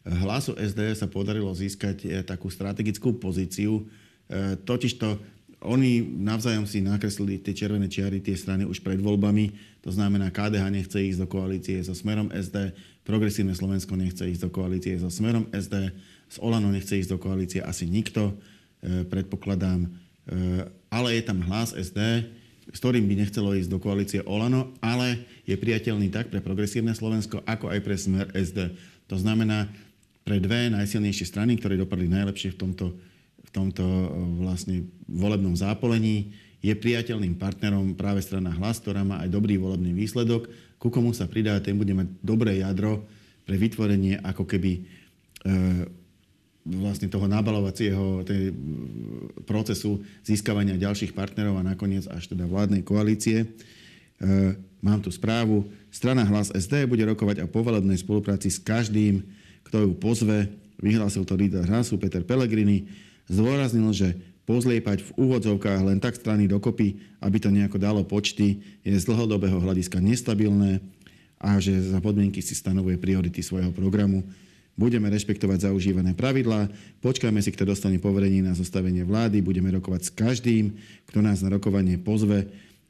hlasu 0.07 0.55
SD 0.55 0.95
sa 0.95 1.07
podarilo 1.11 1.51
získať 1.51 1.97
e, 2.05 2.07
takú 2.23 2.47
strategickú 2.47 3.19
pozíciu, 3.19 3.83
e, 4.29 4.55
totižto 4.63 5.19
oni 5.59 5.99
navzájom 5.99 6.63
si 6.63 6.79
nakreslili 6.79 7.35
tie 7.35 7.51
červené 7.51 7.91
čiary, 7.91 8.23
tie 8.23 8.31
strany 8.31 8.63
už 8.63 8.79
pred 8.79 8.95
voľbami. 8.95 9.51
To 9.83 9.91
znamená, 9.91 10.31
KDH 10.31 10.71
nechce 10.71 10.95
ísť 10.95 11.19
do 11.19 11.27
koalície 11.27 11.83
so 11.83 11.91
Smerom 11.91 12.31
SD, 12.31 12.71
Progresívne 13.03 13.57
Slovensko 13.57 13.97
nechce 13.99 14.23
ísť 14.23 14.47
do 14.47 14.49
koalície 14.53 14.95
so 14.95 15.11
Smerom 15.11 15.51
SD, 15.51 15.91
z 16.29 16.37
Olano 16.39 16.71
nechce 16.71 16.95
ísť 16.95 17.11
do 17.11 17.19
koalície 17.19 17.59
asi 17.59 17.89
nikto. 17.89 18.37
E, 18.79 19.03
predpokladám. 19.03 19.89
Ale 20.93 21.17
je 21.17 21.25
tam 21.25 21.41
hlas 21.41 21.73
SD, 21.73 21.97
s 22.69 22.77
ktorým 22.77 23.09
by 23.09 23.25
nechcelo 23.25 23.57
ísť 23.57 23.65
do 23.65 23.81
koalície 23.81 24.21
Olano, 24.29 24.69
ale 24.77 25.25
je 25.49 25.57
priateľný 25.57 26.13
tak 26.13 26.29
pre 26.29 26.37
progresívne 26.37 26.93
Slovensko, 26.93 27.41
ako 27.49 27.73
aj 27.73 27.79
pre 27.81 27.97
smer 27.97 28.29
SD. 28.37 28.77
To 29.09 29.17
znamená, 29.17 29.65
pre 30.29 30.37
dve 30.37 30.69
najsilnejšie 30.69 31.25
strany, 31.25 31.57
ktoré 31.57 31.73
dopadli 31.73 32.05
najlepšie 32.05 32.53
v 32.53 32.57
tomto, 32.61 32.93
v 33.41 33.49
tomto 33.49 33.81
e, 33.81 34.07
vlastne 34.45 34.85
volebnom 35.09 35.57
zápolení, 35.57 36.37
je 36.61 36.69
priateľným 36.69 37.33
partnerom 37.33 37.97
práve 37.97 38.21
strana 38.21 38.53
Hlas, 38.53 38.77
ktorá 38.77 39.01
má 39.01 39.25
aj 39.25 39.33
dobrý 39.33 39.57
volebný 39.57 39.89
výsledok. 39.97 40.45
Ku 40.77 40.93
komu 40.93 41.17
sa 41.17 41.25
pridá, 41.25 41.57
ten 41.57 41.73
bude 41.73 41.97
mať 41.97 42.13
dobré 42.21 42.61
jadro 42.61 43.09
pre 43.47 43.57
vytvorenie 43.57 44.21
ako 44.21 44.45
keby 44.45 44.85
vlastne 46.67 47.07
toho 47.07 47.25
nabalovacieho 47.25 48.27
tej, 48.27 48.51
procesu 49.47 50.03
získavania 50.21 50.77
ďalších 50.77 51.15
partnerov 51.15 51.57
a 51.57 51.65
nakoniec 51.65 52.05
až 52.11 52.29
teda 52.29 52.45
vládnej 52.45 52.83
koalície. 52.83 53.47
E, 53.47 53.47
mám 54.83 54.99
tu 55.01 55.09
správu. 55.09 55.65
Strana 55.89 56.27
Hlas 56.27 56.51
SD 56.53 56.85
bude 56.85 57.01
rokovať 57.07 57.47
o 57.47 57.51
povolebnej 57.51 57.97
spolupráci 57.97 58.51
s 58.51 58.59
každým, 58.59 59.23
kto 59.69 59.85
ju 59.85 59.91
pozve. 59.93 60.49
Vyhlásil 60.81 61.23
to 61.23 61.37
líder 61.37 61.63
hlasu 61.69 62.01
Peter 62.01 62.25
Pellegrini. 62.25 62.89
Zdôraznil, 63.29 63.93
že 63.93 64.17
pozliepať 64.49 65.05
v 65.05 65.11
úvodzovkách 65.13 65.85
len 65.85 66.01
tak 66.01 66.17
strany 66.17 66.49
dokopy, 66.49 66.97
aby 67.21 67.37
to 67.37 67.53
nejako 67.53 67.77
dalo 67.77 68.01
počty, 68.01 68.57
je 68.81 68.97
z 68.97 69.05
dlhodobého 69.05 69.61
hľadiska 69.61 70.01
nestabilné 70.01 70.81
a 71.37 71.61
že 71.61 71.77
za 71.77 72.01
podmienky 72.01 72.41
si 72.41 72.57
stanovuje 72.57 72.97
priority 72.97 73.45
svojho 73.45 73.69
programu. 73.69 74.25
Budeme 74.73 75.11
rešpektovať 75.13 75.69
zaužívané 75.69 76.17
pravidlá, 76.17 76.65
počkáme 77.03 77.37
si, 77.45 77.53
kto 77.53 77.69
dostane 77.69 78.01
poverenie 78.01 78.41
na 78.41 78.57
zostavenie 78.57 79.05
vlády, 79.05 79.43
budeme 79.45 79.69
rokovať 79.75 80.01
s 80.07 80.11
každým, 80.17 80.73
kto 81.05 81.19
nás 81.21 81.45
na 81.45 81.53
rokovanie 81.53 82.01
pozve. 82.01 82.49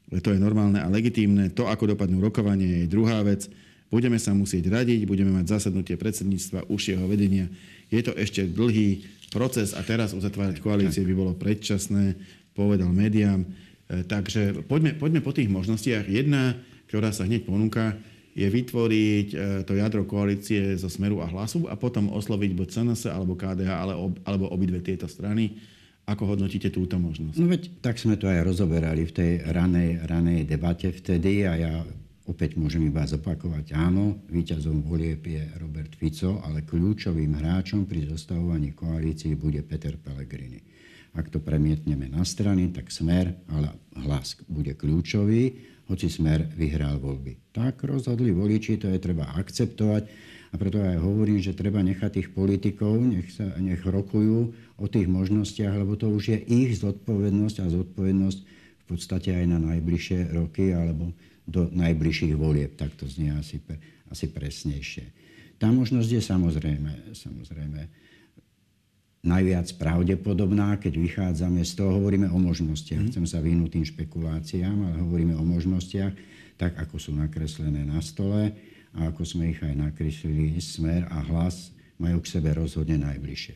To 0.10 0.30
je 0.32 0.40
normálne 0.40 0.80
a 0.80 0.88
legitímne. 0.88 1.52
To, 1.54 1.68
ako 1.68 1.94
dopadnú 1.94 2.24
rokovanie, 2.24 2.86
je 2.86 2.94
druhá 2.94 3.20
vec. 3.22 3.52
Budeme 3.90 4.22
sa 4.22 4.38
musieť 4.38 4.70
radiť, 4.70 5.10
budeme 5.10 5.34
mať 5.34 5.58
zasadnutie 5.58 5.98
predsedníctva 5.98 6.70
užšieho 6.70 7.10
vedenia. 7.10 7.50
Je 7.90 8.06
to 8.06 8.14
ešte 8.14 8.46
dlhý 8.46 9.02
proces 9.34 9.74
a 9.74 9.82
teraz 9.82 10.14
uzatvárať 10.14 10.62
koalície 10.62 11.02
by 11.02 11.14
bolo 11.18 11.34
predčasné, 11.34 12.14
povedal 12.54 12.94
médiám. 12.94 13.42
E, 13.42 14.06
takže 14.06 14.62
poďme, 14.70 14.94
poďme 14.94 15.26
po 15.26 15.34
tých 15.34 15.50
možnostiach. 15.50 16.06
Jedna, 16.06 16.54
ktorá 16.86 17.10
sa 17.10 17.26
hneď 17.26 17.50
ponúka, 17.50 17.98
je 18.38 18.46
vytvoriť 18.46 19.28
e, 19.34 19.38
to 19.66 19.74
jadro 19.74 20.06
koalície 20.06 20.78
zo 20.78 20.86
Smeru 20.86 21.26
a 21.26 21.28
Hlasu 21.30 21.66
a 21.66 21.74
potom 21.74 22.14
osloviť 22.14 22.52
buď 22.54 22.68
SNS 22.70 23.10
alebo 23.10 23.34
KDH 23.34 23.70
ale 23.74 23.94
ob, 23.98 24.22
alebo 24.22 24.54
obidve 24.54 24.86
tieto 24.86 25.10
strany. 25.10 25.58
Ako 26.10 26.26
hodnotíte 26.26 26.74
túto 26.74 26.98
možnosť? 26.98 27.38
No 27.38 27.46
veď 27.50 27.70
tak 27.86 28.02
sme 28.02 28.18
to 28.18 28.26
aj 28.26 28.42
rozoberali 28.42 29.06
v 29.06 29.14
tej 29.14 29.32
ranej, 29.46 30.10
ranej 30.10 30.46
debate 30.46 30.90
vtedy 30.90 31.46
a 31.46 31.54
ja 31.54 31.74
opäť 32.30 32.62
môžem 32.62 32.86
iba 32.86 33.02
zopakovať. 33.10 33.74
Áno, 33.74 34.22
víťazom 34.30 34.86
volieb 34.86 35.26
je 35.26 35.42
Robert 35.58 35.98
Fico, 35.98 36.38
ale 36.46 36.62
kľúčovým 36.62 37.34
hráčom 37.34 37.90
pri 37.90 38.06
zostavovaní 38.06 38.78
koalícií 38.78 39.34
bude 39.34 39.66
Peter 39.66 39.98
Pellegrini. 39.98 40.62
Ak 41.18 41.34
to 41.34 41.42
premietneme 41.42 42.06
na 42.06 42.22
strany, 42.22 42.70
tak 42.70 42.94
smer, 42.94 43.34
ale 43.50 43.74
hlas 43.98 44.38
bude 44.46 44.78
kľúčový 44.78 45.74
hoci 45.90 46.06
smer 46.06 46.46
vyhral 46.54 47.02
voľby. 47.02 47.50
Tak 47.50 47.82
rozhodli 47.82 48.30
voliči, 48.30 48.78
to 48.78 48.94
je 48.94 49.02
treba 49.02 49.34
akceptovať 49.34 50.06
a 50.54 50.56
preto 50.58 50.78
aj 50.86 51.02
hovorím, 51.02 51.42
že 51.42 51.58
treba 51.58 51.82
nechať 51.82 52.22
tých 52.22 52.30
politikov, 52.30 53.02
nech, 53.02 53.34
sa, 53.34 53.58
nech 53.58 53.82
rokujú 53.82 54.54
o 54.78 54.86
tých 54.86 55.10
možnostiach, 55.10 55.74
lebo 55.82 55.98
to 55.98 56.14
už 56.14 56.38
je 56.38 56.40
ich 56.46 56.78
zodpovednosť 56.78 57.66
a 57.66 57.74
zodpovednosť 57.74 58.40
v 58.46 58.84
podstate 58.86 59.34
aj 59.34 59.46
na 59.50 59.58
najbližšie 59.58 60.34
roky 60.38 60.78
alebo 60.78 61.10
do 61.50 61.66
najbližších 61.74 62.38
volieb. 62.38 62.78
Tak 62.78 62.94
to 62.94 63.10
znie 63.10 63.34
asi, 63.34 63.58
asi 64.08 64.30
presnejšie. 64.30 65.10
Tá 65.58 65.74
možnosť 65.74 66.10
je 66.16 66.22
samozrejme, 66.24 66.92
samozrejme 67.12 67.82
najviac 69.20 69.68
pravdepodobná, 69.76 70.80
keď 70.80 70.94
vychádzame 70.96 71.60
z 71.68 71.76
toho, 71.76 72.00
hovoríme 72.00 72.32
o 72.32 72.40
možnostiach. 72.40 73.04
Mm. 73.04 73.10
Chcem 73.12 73.26
sa 73.28 73.44
vyhnúť 73.44 73.76
tým 73.76 73.86
špekuláciám, 73.86 74.78
ale 74.80 75.04
hovoríme 75.04 75.36
o 75.36 75.44
možnostiach, 75.44 76.16
tak 76.56 76.80
ako 76.80 76.96
sú 76.96 77.12
nakreslené 77.16 77.84
na 77.84 78.00
stole. 78.00 78.56
a 78.90 79.14
ako 79.14 79.22
sme 79.22 79.54
ich 79.54 79.62
aj 79.62 79.76
nakreslili, 79.78 80.58
Smer 80.58 81.06
a 81.14 81.22
Hlas 81.22 81.70
majú 82.02 82.26
k 82.26 82.32
sebe 82.40 82.56
rozhodne 82.58 82.98
najbližšie. 82.98 83.56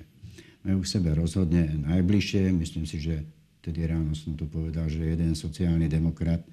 Majú 0.68 0.86
k 0.86 0.92
sebe 1.00 1.10
rozhodne 1.16 1.74
najbližšie. 1.74 2.54
Myslím 2.54 2.86
si, 2.86 3.02
že 3.02 3.26
tedy 3.64 3.88
ráno 3.88 4.14
som 4.14 4.38
tu 4.38 4.46
povedal, 4.46 4.92
že 4.92 5.16
jeden 5.16 5.34
sociálny 5.34 5.90
demokrat 5.90 6.44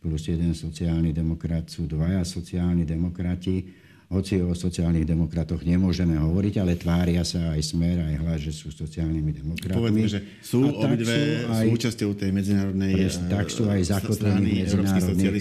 plus 0.00 0.28
jeden 0.28 0.52
sociálny 0.54 1.10
demokrat 1.10 1.66
sú 1.68 1.88
dvaja 1.88 2.22
sociálni 2.22 2.84
demokrati 2.84 3.86
hoci 4.06 4.38
o 4.38 4.54
sociálnych 4.54 5.02
demokratoch 5.02 5.66
nemôžeme 5.66 6.14
hovoriť, 6.14 6.54
ale 6.62 6.78
tvária 6.78 7.26
sa 7.26 7.58
aj 7.58 7.62
smer, 7.74 8.06
aj 8.06 8.14
hlas, 8.22 8.38
že 8.38 8.52
sú 8.54 8.70
sociálnymi 8.70 9.32
demokratmi. 9.34 9.74
Povedzme, 9.74 10.06
že 10.06 10.20
sú 10.46 10.62
obidve 10.62 11.42
aj, 11.50 11.66
súčasťou 11.66 12.14
tej 12.14 12.30
medzinárodnej 12.30 12.94
pres, 12.94 13.18
Tak 13.26 13.50
sú 13.50 13.66
aj 13.66 13.82
zakotvení 13.82 14.62
v 14.62 14.72
medzinárodných 14.78 15.34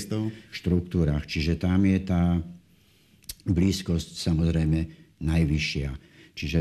štruktúrach. 0.49 1.29
Čiže 1.29 1.61
tam 1.61 1.85
je 1.85 1.99
tá 2.01 2.41
blízkosť 3.45 4.17
samozrejme 4.17 4.79
najvyššia. 5.21 5.89
Čiže 6.33 6.59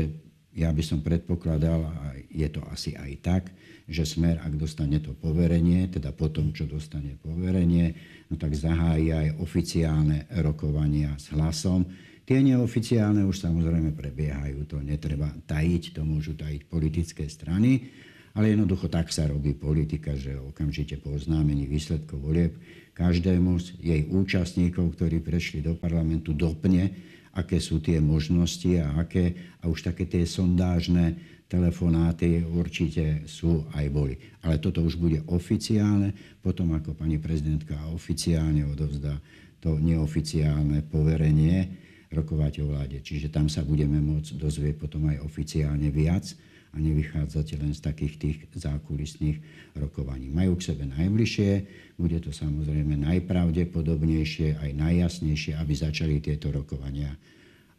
ja 0.55 0.71
by 0.71 0.79
som 0.79 1.03
predpokladal, 1.03 1.83
a 1.83 2.15
je 2.31 2.47
to 2.47 2.63
asi 2.71 2.95
aj 2.95 3.11
tak, 3.19 3.43
že 3.85 4.07
smer, 4.07 4.41
ak 4.41 4.55
dostane 4.55 4.97
to 5.03 5.13
poverenie, 5.13 5.91
teda 5.91 6.15
po 6.15 6.31
tom, 6.31 6.55
čo 6.55 6.65
dostane 6.65 7.19
poverenie, 7.21 7.93
no 8.31 8.39
tak 8.39 8.55
zahájí 8.55 9.13
aj 9.13 9.27
oficiálne 9.43 10.25
rokovania 10.41 11.13
s 11.19 11.29
hlasom. 11.35 11.85
Tie 12.25 12.41
neoficiálne 12.41 13.21
už 13.27 13.37
samozrejme 13.45 13.93
prebiehajú, 13.93 14.65
to 14.65 14.81
netreba 14.81 15.29
tajiť, 15.45 15.93
to 15.93 16.01
môžu 16.01 16.33
tajiť 16.33 16.65
politické 16.65 17.29
strany, 17.29 17.93
ale 18.33 18.55
jednoducho 18.55 18.89
tak 18.89 19.13
sa 19.13 19.29
robí 19.29 19.53
politika, 19.53 20.17
že 20.17 20.33
okamžite 20.39 20.97
po 21.03 21.13
oznámení 21.13 21.69
výsledkov 21.69 22.17
volieb 22.19 22.57
každému 22.97 23.59
z 23.59 23.67
jej 23.77 24.01
účastníkov, 24.07 24.97
ktorí 24.97 25.19
prešli 25.21 25.61
do 25.61 25.77
parlamentu, 25.77 26.31
dopne, 26.33 26.95
aké 27.35 27.59
sú 27.59 27.83
tie 27.83 27.99
možnosti 27.99 28.79
a 28.79 29.03
aké, 29.03 29.55
a 29.59 29.67
už 29.67 29.91
také 29.91 30.07
tie 30.07 30.23
sondážne 30.23 31.19
telefonáty 31.45 32.41
určite 32.41 33.27
sú 33.29 33.67
aj 33.75 33.85
boli. 33.91 34.17
Ale 34.41 34.57
toto 34.57 34.81
už 34.81 34.97
bude 34.97 35.21
oficiálne, 35.29 36.15
potom 36.41 36.73
ako 36.73 36.97
pani 36.97 37.21
prezidentka 37.21 37.77
oficiálne 37.93 38.65
odovzdá 38.65 39.19
to 39.61 39.77
neoficiálne 39.77 40.81
poverenie 40.89 41.69
rokovať 42.13 42.53
o 42.63 42.69
vláde. 42.71 43.01
Čiže 43.01 43.33
tam 43.33 43.49
sa 43.51 43.65
budeme 43.65 43.97
môcť 43.97 44.37
dozvieť 44.37 44.75
potom 44.77 45.09
aj 45.09 45.25
oficiálne 45.25 45.89
viac 45.89 46.37
a 46.75 46.77
nevychádzate 46.77 47.55
len 47.55 47.71
z 47.71 47.81
takých 47.81 48.13
tých 48.19 48.37
zákulisných 48.51 49.39
rokovaní. 49.79 50.27
Majú 50.27 50.59
k 50.59 50.75
sebe 50.75 50.83
najbližšie, 50.85 51.51
bude 51.95 52.19
to 52.19 52.35
samozrejme 52.35 52.99
najpravdepodobnejšie, 52.99 54.59
aj 54.59 54.71
najjasnejšie, 54.75 55.55
aby 55.55 55.73
začali 55.73 56.19
tieto 56.19 56.51
rokovania 56.51 57.15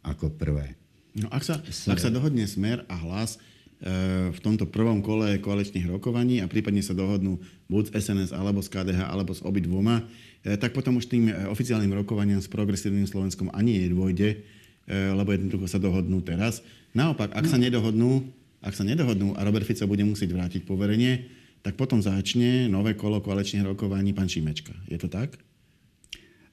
ako 0.01 0.33
prvé. 0.33 0.73
No, 1.13 1.29
ak, 1.29 1.45
sa, 1.45 1.61
ak 1.63 1.99
sa 2.01 2.09
dohodne 2.09 2.45
smer 2.49 2.85
a 2.89 2.97
hlas, 2.97 3.37
E, 3.77 4.33
v 4.33 4.39
tomto 4.41 4.65
prvom 4.65 5.05
kole 5.05 5.37
koaličných 5.37 5.85
rokovaní 5.85 6.41
a 6.41 6.49
prípadne 6.49 6.81
sa 6.81 6.97
dohodnú 6.97 7.37
buď 7.69 7.93
z 7.93 8.09
SNS 8.09 8.33
alebo 8.33 8.57
z 8.65 8.73
KDH 8.73 9.05
alebo 9.05 9.37
s 9.37 9.45
obidvoma, 9.45 10.01
e, 10.41 10.57
tak 10.57 10.73
potom 10.73 10.97
už 10.97 11.05
tým 11.05 11.29
e, 11.29 11.45
oficiálnym 11.45 11.93
rokovaniam 11.93 12.41
s 12.41 12.49
progresívnym 12.49 13.05
Slovenskom 13.05 13.53
ani 13.53 13.85
nedôjde, 13.85 14.57
lebo 14.87 15.35
jednoducho 15.35 15.67
sa 15.67 15.83
dohodnú 15.83 16.23
teraz. 16.23 16.63
Naopak, 16.95 17.35
ak 17.35 17.43
sa 17.43 17.59
nedohodnú, 17.59 18.23
ak 18.61 18.73
sa 18.73 18.83
nedohodnú 18.83 19.37
a 19.37 19.45
Robert 19.45 19.65
Fico 19.65 19.85
bude 19.85 20.01
musieť 20.01 20.33
vrátiť 20.33 20.61
poverenie, 20.65 21.29
tak 21.61 21.75
potom 21.75 22.01
začne 22.01 22.69
nové 22.69 22.93
kolo 22.93 23.21
koaličných 23.21 23.65
rokovaní 23.65 24.13
pán 24.13 24.29
Šimečka. 24.29 24.73
Je 24.87 24.97
to 24.97 25.09
tak? 25.09 25.37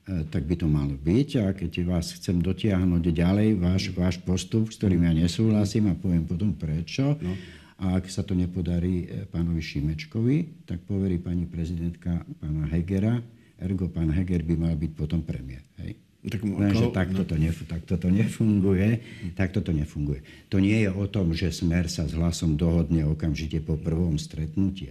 E, 0.04 0.24
tak 0.28 0.44
by 0.44 0.54
to 0.58 0.68
malo 0.68 0.96
byť. 1.00 1.28
A 1.40 1.46
keď 1.56 1.88
vás 1.88 2.12
chcem 2.12 2.40
dotiahnuť 2.40 3.04
ďalej, 3.08 3.48
váš, 3.56 3.82
váš 3.96 4.16
postup, 4.20 4.68
s 4.68 4.76
ktorým 4.76 5.08
ja 5.08 5.12
nesúhlasím 5.16 5.88
a 5.88 5.96
poviem 5.96 6.28
potom 6.28 6.52
prečo, 6.52 7.16
no. 7.24 7.32
a 7.80 7.96
ak 7.96 8.08
sa 8.12 8.20
to 8.20 8.36
nepodarí 8.36 9.08
e, 9.08 9.24
pánovi 9.28 9.64
Šimečkovi, 9.64 10.66
tak 10.68 10.84
poverí 10.84 11.16
pani 11.20 11.48
prezidentka 11.48 12.20
pána 12.40 12.68
Hegera, 12.68 13.16
ergo 13.56 13.88
pán 13.88 14.12
Heger 14.12 14.44
by 14.44 14.54
mal 14.60 14.74
byť 14.76 14.92
potom 14.92 15.24
premiér. 15.24 15.64
Hej? 15.80 15.96
Tak, 16.24 16.40
Lenže 16.40 16.88
takto, 16.88 17.20
no. 17.20 17.28
to 17.28 17.36
nef- 17.36 17.68
takto 17.68 17.94
to 18.00 18.08
nefunguje. 18.08 18.88
Takto 19.36 19.60
to 19.60 19.76
nefunguje. 19.76 20.24
To 20.48 20.56
nie 20.56 20.80
je 20.80 20.88
o 20.88 21.04
tom, 21.04 21.36
že 21.36 21.52
Smer 21.52 21.84
sa 21.92 22.08
s 22.08 22.16
hlasom 22.16 22.56
dohodne 22.56 23.04
okamžite 23.04 23.60
po 23.60 23.76
prvom 23.76 24.16
stretnutí 24.16 24.88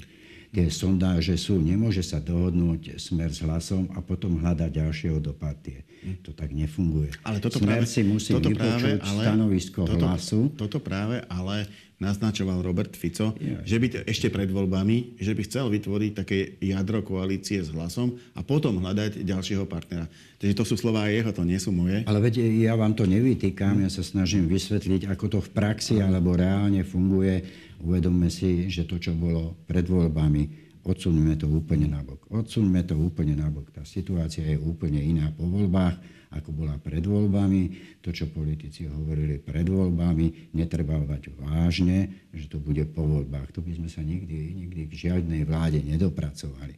tie 0.53 0.69
sondáže 0.69 1.33
sú. 1.33 1.57
Nemôže 1.57 2.05
sa 2.05 2.21
dohodnúť 2.21 3.01
smer 3.01 3.33
s 3.33 3.41
hlasom 3.41 3.89
a 3.97 4.05
potom 4.05 4.37
hľadať 4.37 4.69
ďalšieho 4.69 5.17
do 5.17 5.33
partie. 5.33 5.81
To 6.21 6.35
tak 6.35 6.53
nefunguje. 6.53 7.09
Ale 7.25 7.41
toto 7.41 7.57
smer 7.57 7.81
práve, 7.81 7.89
si 7.89 8.05
musí 8.05 8.37
toto 8.37 8.53
práve, 8.53 9.01
ale, 9.01 9.21
stanovisko 9.25 9.81
toto, 9.87 10.05
hlasu. 10.05 10.41
Toto 10.53 10.77
práve 10.77 11.25
ale 11.25 11.65
naznačoval 12.03 12.59
Robert 12.59 12.91
Fico, 12.99 13.31
ja. 13.39 13.63
že 13.63 13.79
by 13.79 14.03
ešte 14.03 14.27
pred 14.27 14.51
voľbami, 14.51 15.15
že 15.23 15.31
by 15.31 15.41
chcel 15.47 15.71
vytvoriť 15.71 16.11
také 16.11 16.59
jadro 16.59 16.99
koalície 16.99 17.63
s 17.63 17.71
hlasom 17.71 18.19
a 18.35 18.43
potom 18.43 18.83
hľadať 18.83 19.23
ďalšieho 19.23 19.63
partnera. 19.63 20.11
Takže 20.35 20.53
to 20.59 20.67
sú 20.67 20.75
slová 20.75 21.07
jeho, 21.07 21.31
to 21.31 21.47
nie 21.47 21.55
sú 21.55 21.71
moje. 21.71 22.03
Ale 22.03 22.19
veď 22.19 22.43
ja 22.43 22.75
vám 22.75 22.91
to 22.91 23.07
nevytýkam, 23.07 23.79
ja 23.79 23.87
sa 23.87 24.03
snažím 24.03 24.51
vysvetliť, 24.51 25.07
ako 25.07 25.25
to 25.31 25.39
v 25.39 25.49
praxi 25.55 26.03
alebo 26.03 26.35
reálne 26.35 26.83
funguje 26.83 27.47
uvedomme 27.83 28.31
si, 28.31 28.71
že 28.71 28.87
to, 28.87 28.95
čo 28.97 29.11
bolo 29.11 29.59
pred 29.67 29.83
voľbami, 29.83 30.63
odsuneme 30.87 31.35
to 31.35 31.47
úplne 31.47 31.91
nabok. 31.91 32.27
Odsuneme 32.31 32.83
to 32.87 32.95
úplne 32.95 33.35
nabok. 33.39 33.71
Tá 33.75 33.83
situácia 33.83 34.43
je 34.43 34.59
úplne 34.59 34.99
iná 34.99 35.31
po 35.35 35.47
voľbách, 35.47 35.99
ako 36.33 36.49
bola 36.51 36.75
pred 36.79 37.03
voľbami. 37.03 37.95
To, 38.03 38.09
čo 38.11 38.27
politici 38.31 38.87
hovorili 38.87 39.39
pred 39.39 39.67
voľbami, 39.67 40.55
netreba 40.55 40.99
vať 40.99 41.35
vážne, 41.39 42.27
že 42.35 42.51
to 42.51 42.59
bude 42.59 42.83
po 42.91 43.03
voľbách. 43.03 43.55
To 43.55 43.59
by 43.63 43.79
sme 43.79 43.89
sa 43.91 44.03
nikdy, 44.03 44.55
nikdy 44.55 44.81
k 44.91 44.93
žiadnej 45.11 45.43
vláde 45.47 45.79
nedopracovali. 45.83 46.75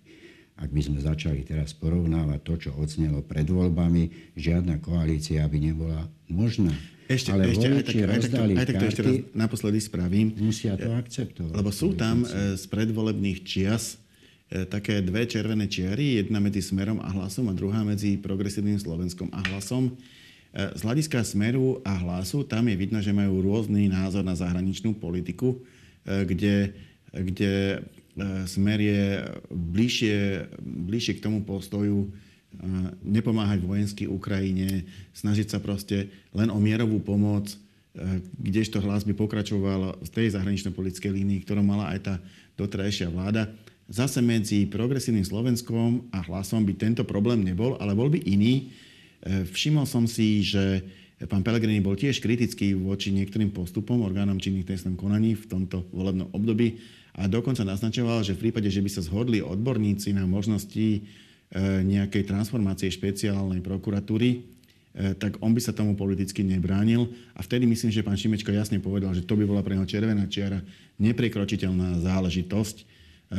Ak 0.56 0.72
by 0.72 0.80
sme 0.80 1.04
začali 1.04 1.44
teraz 1.44 1.76
porovnávať 1.76 2.40
to, 2.48 2.54
čo 2.68 2.70
odznelo 2.80 3.20
pred 3.20 3.44
voľbami, 3.44 4.36
žiadna 4.40 4.80
koalícia 4.80 5.44
by 5.52 5.58
nebola 5.60 6.08
možná. 6.32 6.72
Ešte, 7.06 7.30
ale 7.36 7.54
ešte 7.54 7.68
aj, 7.70 7.84
tak, 7.86 7.96
aj, 8.02 8.22
tak, 8.24 8.40
aj 8.56 8.66
tak 8.66 8.76
to 8.82 8.86
ešte 8.90 9.04
raz 9.06 9.16
naposledy 9.38 9.78
spravím. 9.78 10.34
Musia 10.42 10.74
to 10.74 10.90
akceptovať. 10.90 11.54
Lebo 11.54 11.70
sú 11.70 11.94
tam 11.94 12.26
e, 12.26 12.58
z 12.58 12.64
predvolebných 12.66 13.46
čias 13.46 14.02
e, 14.50 14.66
také 14.66 15.06
dve 15.06 15.30
červené 15.30 15.70
čiary, 15.70 16.24
jedna 16.24 16.42
medzi 16.42 16.66
Smerom 16.66 16.98
a 17.04 17.14
Hlasom 17.14 17.52
a 17.52 17.54
druhá 17.54 17.86
medzi 17.86 18.18
Progresívnym 18.18 18.82
Slovenskom 18.82 19.30
a 19.38 19.44
Hlasom. 19.54 19.94
E, 19.94 20.74
z 20.74 20.82
hľadiska 20.82 21.22
Smeru 21.22 21.78
a 21.86 21.94
Hlasu 21.94 22.42
tam 22.42 22.66
je 22.72 22.80
vidno, 22.80 22.98
že 23.06 23.14
majú 23.14 23.38
rôzny 23.44 23.86
názor 23.86 24.26
na 24.26 24.34
zahraničnú 24.34 24.98
politiku, 24.98 25.62
kde, 26.06 26.74
kde 27.10 27.82
Smer 28.48 28.80
je 28.80 29.04
bližšie, 29.52 30.48
bližšie 30.64 31.20
k 31.20 31.24
tomu 31.24 31.44
postoju 31.44 32.16
nepomáhať 33.04 33.60
vojensky 33.64 34.04
Ukrajine, 34.08 34.88
snažiť 35.16 35.48
sa 35.56 35.60
proste 35.60 36.12
len 36.32 36.48
o 36.52 36.60
mierovú 36.60 37.02
pomoc, 37.04 37.52
e, 37.52 37.56
kdežto 38.40 38.80
hlas 38.84 39.04
by 39.04 39.14
pokračoval 39.16 40.00
v 40.00 40.10
tej 40.10 40.36
zahranično-politickej 40.36 41.12
línii, 41.12 41.44
ktorú 41.44 41.62
mala 41.64 41.92
aj 41.92 42.00
tá 42.04 42.16
doterajšia 42.56 43.12
vláda. 43.12 43.52
Zase 43.86 44.24
medzi 44.24 44.66
progresívnym 44.66 45.28
Slovenskom 45.28 46.10
a 46.10 46.26
hlasom 46.26 46.66
by 46.66 46.74
tento 46.74 47.04
problém 47.06 47.46
nebol, 47.46 47.78
ale 47.78 47.94
bol 47.94 48.10
by 48.10 48.24
iný. 48.24 48.72
E, 49.22 49.46
všimol 49.46 49.86
som 49.86 50.08
si, 50.10 50.42
že 50.42 50.82
pán 51.30 51.46
Pellegrini 51.46 51.80
bol 51.80 51.96
tiež 51.96 52.20
kritický 52.20 52.76
voči 52.76 53.14
niektorým 53.14 53.54
postupom 53.54 54.04
orgánom 54.04 54.40
činných 54.42 54.68
trestnom 54.68 55.00
konaní 55.00 55.38
v 55.38 55.46
tomto 55.48 55.88
volebnom 55.92 56.32
období 56.34 56.80
a 57.16 57.32
dokonca 57.32 57.64
naznačoval, 57.64 58.28
že 58.28 58.36
v 58.36 58.48
prípade, 58.48 58.68
že 58.68 58.84
by 58.84 58.90
sa 58.92 59.02
zhodli 59.02 59.40
odborníci 59.40 60.12
na 60.12 60.28
možnosti 60.28 61.08
E, 61.46 61.86
nejakej 61.86 62.26
transformácie 62.26 62.90
špeciálnej 62.90 63.62
prokuratúry, 63.62 64.30
e, 64.34 64.40
tak 65.14 65.38
on 65.46 65.54
by 65.54 65.62
sa 65.62 65.78
tomu 65.78 65.94
politicky 65.94 66.42
nebránil. 66.42 67.06
A 67.38 67.46
vtedy 67.46 67.70
myslím, 67.70 67.94
že 67.94 68.02
pán 68.02 68.18
Šimečko 68.18 68.50
jasne 68.50 68.82
povedal, 68.82 69.14
že 69.14 69.22
to 69.22 69.38
by 69.38 69.46
bola 69.46 69.62
pre 69.62 69.78
neho 69.78 69.86
červená 69.86 70.26
čiara, 70.26 70.66
neprekročiteľná 70.98 72.02
záležitosť. 72.02 72.76
E, 72.82 72.86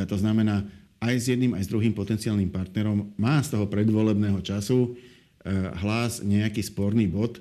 to 0.07 0.17
znamená, 0.17 0.63
aj 1.03 1.15
s 1.19 1.25
jedným, 1.35 1.59
aj 1.59 1.67
s 1.67 1.73
druhým 1.75 1.93
potenciálnym 1.93 2.49
partnerom 2.49 3.11
má 3.19 3.43
z 3.43 3.59
toho 3.59 3.69
predvolebného 3.69 4.41
času 4.41 4.97
hlas 5.79 6.25
nejaký 6.27 6.59
sporný 6.59 7.07
bod. 7.07 7.39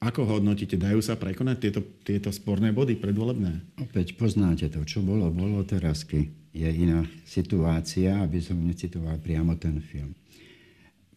Ako 0.00 0.24
hodnotíte? 0.24 0.80
Dajú 0.80 1.04
sa 1.04 1.20
prekonať 1.20 1.56
tieto, 1.60 1.80
tieto 2.00 2.32
sporné 2.32 2.72
body 2.72 2.96
predvolebné? 2.96 3.76
Opäť 3.84 4.16
poznáte 4.16 4.72
to, 4.72 4.80
čo 4.88 5.04
bolo, 5.04 5.28
bolo 5.28 5.60
terasky 5.60 6.32
je 6.56 6.66
iná 6.66 7.04
situácia, 7.28 8.16
aby 8.24 8.40
som 8.40 8.56
necitoval 8.56 9.20
priamo 9.20 9.60
ten 9.60 9.76
film. 9.84 10.16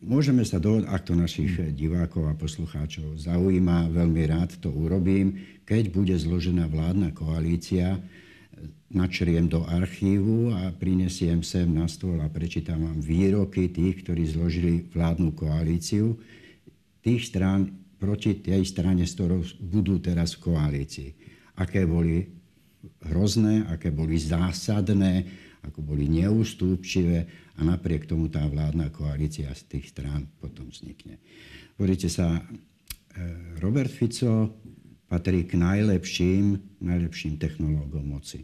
Môžeme 0.04 0.44
sa 0.44 0.60
dohodnúť, 0.60 0.92
ak 0.92 1.02
to 1.08 1.14
našich 1.16 1.56
divákov 1.80 2.28
a 2.28 2.36
poslucháčov 2.36 3.24
zaujíma, 3.24 3.88
veľmi 3.88 4.24
rád 4.28 4.60
to 4.60 4.68
urobím, 4.68 5.40
keď 5.64 5.88
bude 5.88 6.16
zložená 6.20 6.68
vládna 6.68 7.16
koalícia, 7.16 8.04
načriem 8.92 9.48
do 9.48 9.64
archívu 9.64 10.52
a 10.60 10.76
prinesiem 10.76 11.40
sem 11.40 11.72
na 11.72 11.88
stôl 11.88 12.20
a 12.20 12.28
prečítam 12.28 12.84
vám 12.84 13.00
výroky 13.00 13.72
tých, 13.72 14.04
ktorí 14.04 14.28
zložili 14.28 14.92
vládnu 14.92 15.32
koalíciu, 15.32 16.20
tých 17.00 17.32
strán 17.32 17.83
proti 18.04 18.44
tej 18.44 18.68
strane, 18.68 19.08
s 19.08 19.16
ktorou 19.16 19.40
budú 19.64 20.04
teraz 20.04 20.36
v 20.36 20.52
koalícii. 20.52 21.10
Aké 21.56 21.88
boli 21.88 22.28
hrozné, 23.08 23.64
aké 23.72 23.96
boli 23.96 24.20
zásadné, 24.20 25.24
ako 25.64 25.80
boli 25.80 26.12
neústúpčivé 26.12 27.24
a 27.56 27.64
napriek 27.64 28.04
tomu 28.04 28.28
tá 28.28 28.44
vládna 28.44 28.92
koalícia 28.92 29.48
z 29.56 29.72
tých 29.72 29.96
strán 29.96 30.28
potom 30.44 30.68
vznikne. 30.68 31.24
Hovoríte 31.80 32.12
sa, 32.12 32.36
e, 32.36 32.42
Robert 33.64 33.88
Fico 33.88 34.52
patrí 35.08 35.48
k 35.48 35.56
najlepším, 35.56 36.60
najlepším 36.84 37.40
technológom 37.40 38.04
moci. 38.04 38.44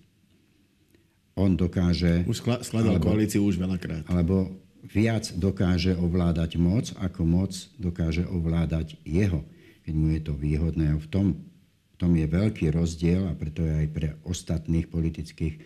On 1.36 1.52
dokáže... 1.60 2.24
Už 2.24 2.64
skladal 2.64 2.96
alebo, 2.96 3.12
koalíciu 3.12 3.44
už 3.44 3.60
veľakrát. 3.60 4.08
Alebo 4.08 4.56
viac 4.86 5.32
dokáže 5.36 5.96
ovládať 5.96 6.56
moc, 6.56 6.92
ako 6.98 7.22
moc 7.28 7.52
dokáže 7.76 8.24
ovládať 8.26 8.96
jeho, 9.04 9.44
keď 9.84 9.94
mu 9.94 10.08
je 10.16 10.22
to 10.24 10.34
výhodné. 10.36 10.96
V 10.98 11.08
tom, 11.12 11.28
v 11.94 11.96
tom 12.00 12.12
je 12.16 12.28
veľký 12.28 12.72
rozdiel 12.72 13.28
a 13.28 13.34
preto 13.36 13.66
je 13.66 13.74
aj 13.86 13.88
pre 13.92 14.10
ostatných 14.24 14.88
politických 14.88 15.56
e, 15.56 15.62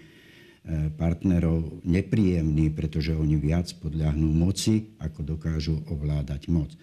partnerov 0.97 1.85
nepríjemný, 1.85 2.73
pretože 2.73 3.13
oni 3.13 3.37
viac 3.37 3.69
podľahnú 3.77 4.29
moci, 4.33 4.97
ako 4.97 5.37
dokážu 5.37 5.77
ovládať 5.89 6.49
moc. 6.49 6.73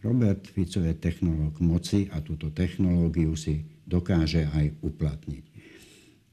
Robert 0.00 0.48
Fico 0.48 0.80
je 0.80 0.96
technológ 0.96 1.60
moci 1.60 2.08
a 2.08 2.24
túto 2.24 2.48
technológiu 2.48 3.36
si 3.36 3.68
dokáže 3.84 4.48
aj 4.48 4.80
uplatniť. 4.80 5.49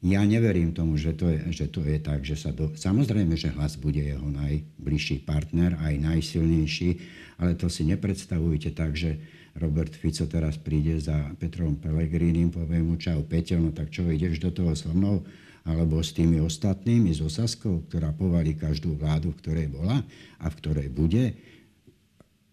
Ja 0.06 0.22
neverím 0.22 0.78
tomu, 0.78 0.94
že 0.94 1.18
to 1.18 1.34
je, 1.34 1.42
že 1.50 1.74
to 1.74 1.82
je 1.82 1.98
tak, 1.98 2.22
že 2.22 2.38
sa 2.38 2.54
do... 2.54 2.70
Samozrejme, 2.70 3.34
že 3.34 3.50
hlas 3.50 3.82
bude 3.82 3.98
jeho 3.98 4.30
najbližší 4.30 5.26
partner, 5.26 5.74
aj 5.82 5.98
najsilnejší, 5.98 6.90
ale 7.42 7.58
to 7.58 7.66
si 7.66 7.82
nepredstavujte 7.82 8.78
tak, 8.78 8.94
že 8.94 9.18
Robert 9.58 9.90
Fico 9.90 10.30
teraz 10.30 10.62
príde 10.62 11.02
za 11.02 11.18
Petrom 11.42 11.82
Pelegrínim, 11.82 12.54
povie 12.54 12.78
mu 12.78 13.02
čau 13.02 13.26
Peťo, 13.26 13.58
no 13.58 13.74
tak 13.74 13.90
čo, 13.90 14.06
ideš 14.06 14.38
do 14.38 14.54
toho 14.54 14.78
so 14.78 14.94
mnou? 14.94 15.26
Alebo 15.66 16.00
s 16.00 16.14
tými 16.14 16.40
ostatnými, 16.46 17.12
s 17.12 17.20
Osaskou, 17.20 17.82
ktorá 17.90 18.14
povalí 18.14 18.54
každú 18.54 18.96
vládu, 18.96 19.34
v 19.34 19.40
ktorej 19.42 19.68
bola 19.68 20.06
a 20.38 20.46
v 20.48 20.58
ktorej 20.62 20.88
bude? 20.94 21.34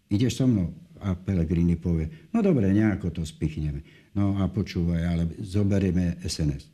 Ideš 0.09 0.41
so 0.41 0.49
mnou? 0.49 0.73
A 1.05 1.13
Pelegrini 1.13 1.77
povie, 1.77 2.09
no 2.33 2.41
dobre, 2.41 2.73
nejako 2.73 3.13
to 3.13 3.23
spichneme. 3.29 3.85
No 4.17 4.41
a 4.41 4.49
počúvaj, 4.49 5.03
ale 5.05 5.23
zoberieme 5.45 6.17
SNS. 6.25 6.74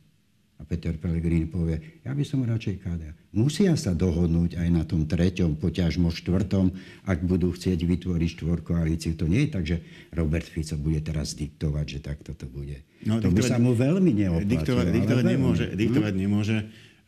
A 0.61 0.65
Peter 0.69 0.93
Pellegrini 0.93 1.49
povie, 1.49 2.01
ja 2.05 2.13
by 2.13 2.21
som 2.21 2.45
radšej 2.45 2.85
KDA. 2.85 3.17
Musia 3.33 3.73
sa 3.73 3.97
dohodnúť 3.97 4.61
aj 4.61 4.69
na 4.69 4.85
tom 4.85 5.09
treťom, 5.09 5.57
poťažmo 5.57 6.13
štvrtom, 6.13 6.69
ak 7.09 7.25
budú 7.25 7.49
chcieť 7.49 7.81
vytvoriť 7.81 8.29
štvorkoalíciu. 8.37 9.17
To 9.17 9.25
nie 9.25 9.49
je 9.49 9.49
tak, 9.49 9.63
že 9.65 9.81
Robert 10.13 10.45
Fico 10.45 10.77
bude 10.77 11.01
teraz 11.01 11.33
diktovať, 11.33 11.85
že 11.89 11.99
takto 12.05 12.37
to 12.37 12.45
bude. 12.45 12.77
No, 13.01 13.17
to 13.17 13.33
by 13.33 13.41
sa 13.41 13.57
mu 13.57 13.73
veľmi 13.73 14.13
neoplatilo. 14.13 14.53
Diktovať, 14.53 14.85
diktovať 14.93 15.23
veľmi. 15.25 15.33
nemôže, 15.33 15.65
diktovať 15.73 16.13
hm? 16.13 16.21
nemôže 16.21 16.57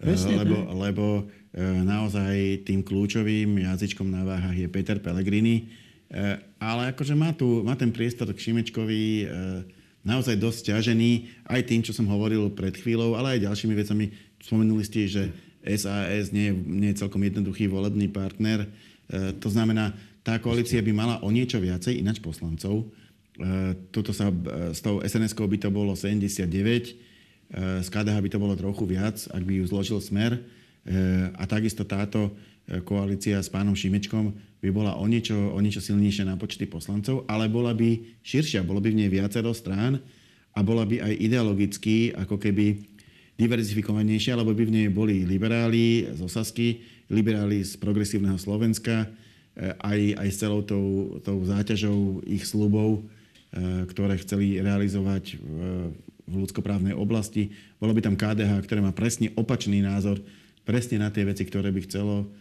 Presne, 0.04 0.34
lebo, 0.44 0.58
lebo 0.76 1.06
e, 1.56 1.64
naozaj 1.64 2.68
tým 2.68 2.84
kľúčovým 2.84 3.64
jazyčkom 3.64 4.12
na 4.12 4.28
váhach 4.28 4.56
je 4.58 4.68
Peter 4.68 5.00
Pellegrini. 5.00 5.72
E, 6.12 6.38
ale 6.60 6.92
akože 6.92 7.16
má, 7.16 7.32
tu, 7.32 7.64
má 7.64 7.80
ten 7.80 7.90
priestor 7.90 8.28
k 8.36 8.52
Šimečkovi 8.52 9.30
naozaj 10.04 10.36
dosť 10.36 10.76
ťažený 10.76 11.12
aj 11.48 11.62
tým, 11.68 11.82
čo 11.82 11.96
som 11.96 12.08
hovoril 12.12 12.52
pred 12.52 12.76
chvíľou, 12.76 13.16
ale 13.16 13.40
aj 13.40 13.50
ďalšími 13.50 13.74
vecami. 13.74 14.06
Spomenuli 14.44 14.84
ste, 14.84 15.08
že 15.08 15.24
SAS 15.64 16.36
nie 16.36 16.52
je, 16.52 16.54
nie 16.54 16.90
je 16.92 17.00
celkom 17.00 17.24
jednoduchý 17.24 17.72
volebný 17.72 18.12
partner. 18.12 18.68
E, 18.68 19.32
to 19.40 19.48
znamená, 19.48 19.96
tá 20.24 20.36
koalícia 20.40 20.84
by 20.84 20.92
mala 20.92 21.16
o 21.24 21.32
niečo 21.32 21.60
viacej 21.60 22.04
ináč 22.04 22.20
poslancov. 22.20 22.84
E, 22.84 23.76
toto 23.96 24.12
sa, 24.12 24.28
e, 24.28 24.76
s 24.76 24.84
tou 24.84 25.00
SNS-kou 25.00 25.48
by 25.48 25.58
to 25.64 25.70
bolo 25.72 25.96
79, 25.96 26.52
e, 26.52 26.94
z 27.80 27.88
KDH 27.88 28.18
by 28.20 28.30
to 28.30 28.44
bolo 28.44 28.60
trochu 28.60 28.84
viac, 28.84 29.16
ak 29.32 29.44
by 29.44 29.64
ju 29.64 29.66
zložil 29.72 30.00
smer. 30.04 30.36
E, 30.36 30.42
a 31.32 31.48
takisto 31.48 31.88
táto 31.88 32.36
koalícia 32.88 33.44
s 33.44 33.52
pánom 33.52 33.76
Šimečkom 33.76 34.32
by 34.64 34.70
bola 34.72 34.96
o 34.96 35.04
niečo, 35.04 35.36
o 35.36 35.60
niečo 35.60 35.84
silnejšia 35.84 36.24
na 36.24 36.40
počty 36.40 36.64
poslancov, 36.64 37.28
ale 37.28 37.52
bola 37.52 37.76
by 37.76 38.00
širšia, 38.24 38.64
bolo 38.64 38.80
by 38.80 38.96
v 38.96 39.00
nej 39.04 39.10
viacero 39.12 39.52
strán 39.52 40.00
a 40.56 40.60
bola 40.64 40.88
by 40.88 41.04
aj 41.04 41.14
ideologicky 41.20 42.16
ako 42.16 42.40
keby 42.40 42.80
diverzifikovanejšia, 43.36 44.40
lebo 44.40 44.56
by 44.56 44.64
v 44.64 44.76
nej 44.80 44.88
boli 44.88 45.28
liberáli 45.28 46.08
z 46.16 46.20
Osasky, 46.24 46.80
liberáli 47.12 47.66
z 47.66 47.76
progresívneho 47.76 48.40
Slovenska, 48.40 49.04
eh, 49.04 49.76
aj, 49.84 50.00
aj 50.24 50.30
s 50.32 50.38
celou 50.40 50.62
tou, 50.64 51.20
tou 51.20 51.44
záťažou 51.44 52.24
ich 52.24 52.48
slubov, 52.48 53.04
eh, 53.04 53.84
ktoré 53.90 54.16
chceli 54.22 54.64
realizovať 54.64 55.44
v, 55.44 55.56
v 56.24 56.34
ľudskoprávnej 56.40 56.96
oblasti. 56.96 57.52
Bolo 57.84 57.92
by 57.92 58.00
tam 58.00 58.16
KDH, 58.16 58.64
ktoré 58.64 58.80
má 58.80 58.96
presne 58.96 59.34
opačný 59.36 59.84
názor, 59.84 60.24
presne 60.64 61.04
na 61.04 61.12
tie 61.12 61.28
veci, 61.28 61.44
ktoré 61.44 61.68
by 61.74 61.84
chcelo 61.84 62.32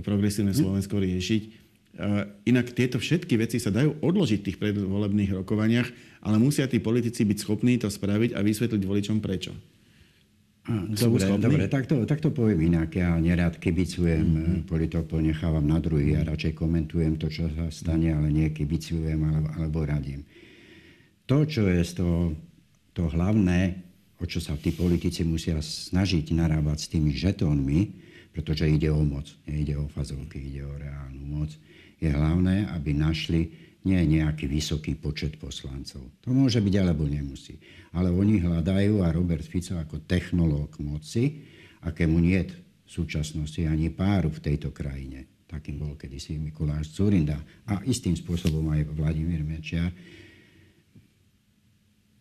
progresívne 0.00 0.52
hm? 0.52 0.60
Slovensko 0.60 0.96
riešiť. 1.00 1.42
Inak 2.44 2.76
tieto 2.76 3.00
všetky 3.00 3.40
veci 3.40 3.56
sa 3.56 3.72
dajú 3.72 4.04
odložiť 4.04 4.38
v 4.44 4.46
tých 4.52 4.60
predvolebných 4.60 5.32
rokovaniach, 5.32 5.88
ale 6.28 6.36
musia 6.36 6.68
tí 6.68 6.76
politici 6.76 7.24
byť 7.24 7.38
schopní 7.40 7.80
to 7.80 7.88
spraviť 7.88 8.36
a 8.36 8.44
vysvetliť 8.44 8.82
voličom 8.84 9.24
prečo. 9.24 9.56
Dobre, 10.66 11.24
dobre 11.38 11.64
tak, 11.70 11.86
to, 11.86 12.02
tak 12.10 12.18
to 12.18 12.34
poviem 12.34 12.74
inak. 12.74 12.90
Ja 12.98 13.14
nerad 13.22 13.54
kibicujem 13.62 14.26
mm-hmm. 14.26 14.60
politov, 14.66 15.06
ponechávam 15.06 15.62
na 15.62 15.78
druhý 15.78 16.18
a 16.18 16.26
radšej 16.26 16.58
komentujem 16.58 17.16
to, 17.22 17.30
čo 17.30 17.46
sa 17.54 17.70
stane, 17.70 18.10
ale 18.10 18.34
nie 18.34 18.50
kibicujem 18.50 19.16
alebo, 19.22 19.48
alebo 19.56 19.78
radím. 19.86 20.26
To, 21.30 21.46
čo 21.46 21.70
je 21.70 21.80
toho, 21.94 22.34
to 22.92 23.06
hlavné, 23.08 23.78
o 24.18 24.26
čo 24.26 24.42
sa 24.42 24.58
tí 24.58 24.74
politici 24.74 25.22
musia 25.22 25.62
snažiť 25.62 26.34
narábať 26.34 26.78
s 26.82 26.90
tými 26.90 27.14
žetónmi, 27.14 27.80
pretože 28.36 28.68
ide 28.68 28.92
o 28.92 29.00
moc, 29.00 29.24
ide 29.48 29.80
o 29.80 29.88
fazovky, 29.88 30.36
ide 30.36 30.60
o 30.60 30.76
reálnu 30.76 31.24
moc, 31.24 31.48
je 31.96 32.12
hlavné, 32.12 32.68
aby 32.68 32.92
našli 32.92 33.48
nie 33.88 33.96
nejaký 33.96 34.44
vysoký 34.44 34.92
počet 35.00 35.40
poslancov. 35.40 36.04
To 36.20 36.36
môže 36.36 36.60
byť 36.60 36.74
alebo 36.76 37.08
nemusí. 37.08 37.56
Ale 37.96 38.12
oni 38.12 38.44
hľadajú 38.44 39.00
a 39.00 39.08
Robert 39.08 39.40
Fico 39.40 39.80
ako 39.80 40.04
technológ 40.04 40.76
moci, 40.84 41.48
akému 41.80 42.20
nie 42.20 42.44
v 42.44 42.52
súčasnosti 42.84 43.64
ani 43.64 43.88
páru 43.88 44.28
v 44.28 44.44
tejto 44.44 44.68
krajine. 44.68 45.48
Takým 45.48 45.80
bol 45.80 45.96
kedysi 45.96 46.36
Mikuláš 46.36 46.92
Curinda 46.92 47.40
a 47.64 47.80
istým 47.88 48.12
spôsobom 48.20 48.68
aj 48.68 48.92
Vladimír 48.92 49.40
Mečiar, 49.40 49.96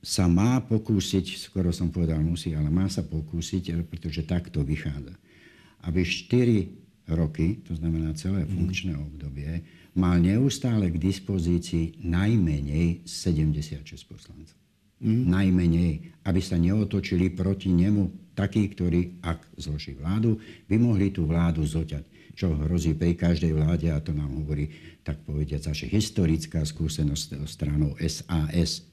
sa 0.05 0.29
má 0.31 0.63
pokúsiť, 0.63 1.49
skoro 1.49 1.73
som 1.75 1.89
povedal 1.89 2.21
musí, 2.23 2.53
ale 2.55 2.69
má 2.69 2.85
sa 2.87 3.01
pokúsiť, 3.03 3.89
pretože 3.89 4.23
takto 4.23 4.63
vychádza 4.63 5.17
aby 5.85 6.01
4 6.03 7.13
roky, 7.13 7.61
to 7.61 7.77
znamená 7.77 8.13
celé 8.17 8.45
mhm. 8.45 8.49
funkčné 8.49 8.93
obdobie, 8.97 9.61
mal 9.95 10.19
neustále 10.19 10.91
k 10.91 10.99
dispozícii 10.99 12.03
najmenej 12.03 13.07
76 13.07 13.85
poslancov. 14.11 14.57
Mm. 14.95 15.27
Najmenej, 15.27 15.91
aby 16.23 16.39
sa 16.39 16.55
neotočili 16.55 17.27
proti 17.35 17.67
nemu 17.67 18.31
takí, 18.31 18.71
ktorí, 18.71 19.19
ak 19.23 19.59
zloží 19.59 19.91
vládu, 19.91 20.39
by 20.71 20.75
mohli 20.79 21.11
tú 21.11 21.27
vládu 21.27 21.67
zoťať. 21.67 22.31
Čo 22.35 22.55
hrozí 22.67 22.95
pri 22.95 23.15
každej 23.15 23.55
vláde, 23.55 23.91
a 23.91 23.99
to 23.99 24.15
nám 24.15 24.31
hovorí, 24.43 24.71
tak 25.03 25.19
povediať, 25.23 25.71
naša 25.71 25.87
historická 25.91 26.63
skúsenosť 26.63 27.43
stranou 27.47 27.95
SAS, 28.07 28.87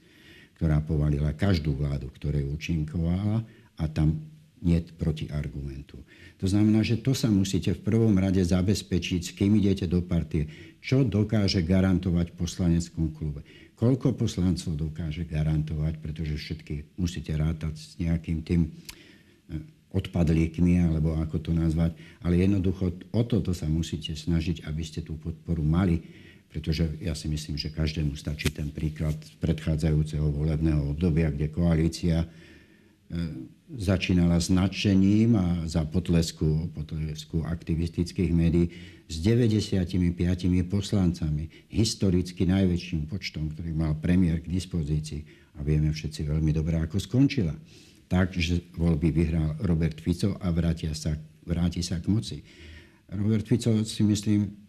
ktorá 0.59 0.79
povalila 0.83 1.35
každú 1.35 1.75
vládu, 1.75 2.11
ktorej 2.15 2.47
účinkovala 2.51 3.43
a 3.79 3.83
tam 3.91 4.15
nie 4.63 4.79
proti 4.95 5.27
argumentu. 5.27 5.99
To 6.39 6.47
znamená, 6.47 6.81
že 6.81 6.99
to 6.99 7.11
sa 7.11 7.27
musíte 7.27 7.75
v 7.75 7.83
prvom 7.83 8.15
rade 8.15 8.39
zabezpečiť, 8.39 9.21
s 9.21 9.31
kým 9.35 9.59
idete 9.59 9.85
do 9.85 9.99
partie, 9.99 10.47
čo 10.79 11.03
dokáže 11.03 11.63
garantovať 11.63 12.35
poslaneckom 12.35 13.11
klube. 13.11 13.43
Koľko 13.75 14.15
poslancov 14.15 14.79
dokáže 14.79 15.27
garantovať, 15.27 15.99
pretože 15.99 16.39
všetky 16.39 16.95
musíte 16.95 17.35
rátať 17.35 17.75
s 17.75 17.99
nejakým 17.99 18.39
tým 18.43 18.71
eh, 18.71 19.59
odpadlíkmi, 19.91 20.87
alebo 20.87 21.19
ako 21.19 21.37
to 21.43 21.51
nazvať. 21.51 21.95
Ale 22.23 22.39
jednoducho 22.39 22.95
o 23.11 23.21
toto 23.27 23.51
sa 23.51 23.67
musíte 23.67 24.15
snažiť, 24.15 24.63
aby 24.67 24.83
ste 24.87 25.03
tú 25.03 25.19
podporu 25.19 25.61
mali, 25.61 25.99
pretože 26.53 26.85
ja 27.01 27.17
si 27.17 27.25
myslím, 27.27 27.57
že 27.57 27.73
každému 27.73 28.13
stačí 28.13 28.53
ten 28.53 28.69
príklad 28.69 29.17
z 29.25 29.33
predchádzajúceho 29.41 30.29
volebného 30.29 30.93
obdobia, 30.93 31.33
kde 31.33 31.49
koalícia 31.49 32.29
začínala 33.73 34.37
s 34.37 34.53
nadšením 34.53 35.33
a 35.33 35.47
za 35.65 35.85
potlesku, 35.85 36.69
potlesku 36.77 37.41
aktivistických 37.41 38.31
médií 38.33 38.69
s 39.09 39.21
95 39.21 39.93
poslancami, 40.69 41.49
historicky 41.69 42.45
najväčším 42.45 43.09
počtom, 43.09 43.53
ktorý 43.53 43.71
mal 43.73 43.97
premiér 43.97 44.41
k 44.41 44.51
dispozícii. 44.53 45.21
A 45.57 45.61
vieme 45.61 45.93
všetci 45.93 46.25
veľmi 46.25 46.49
dobre, 46.49 46.81
ako 46.81 46.97
skončila. 46.97 47.53
Takže 48.09 48.73
voľby 48.77 49.09
vyhral 49.13 49.57
Robert 49.65 50.01
Fico 50.01 50.37
a 50.37 50.49
vrátia 50.49 50.93
sa, 50.97 51.13
vráti 51.45 51.85
sa 51.85 52.01
k 52.01 52.09
moci. 52.09 52.37
Robert 53.13 53.45
Fico 53.45 53.85
si 53.85 54.01
myslím, 54.01 54.62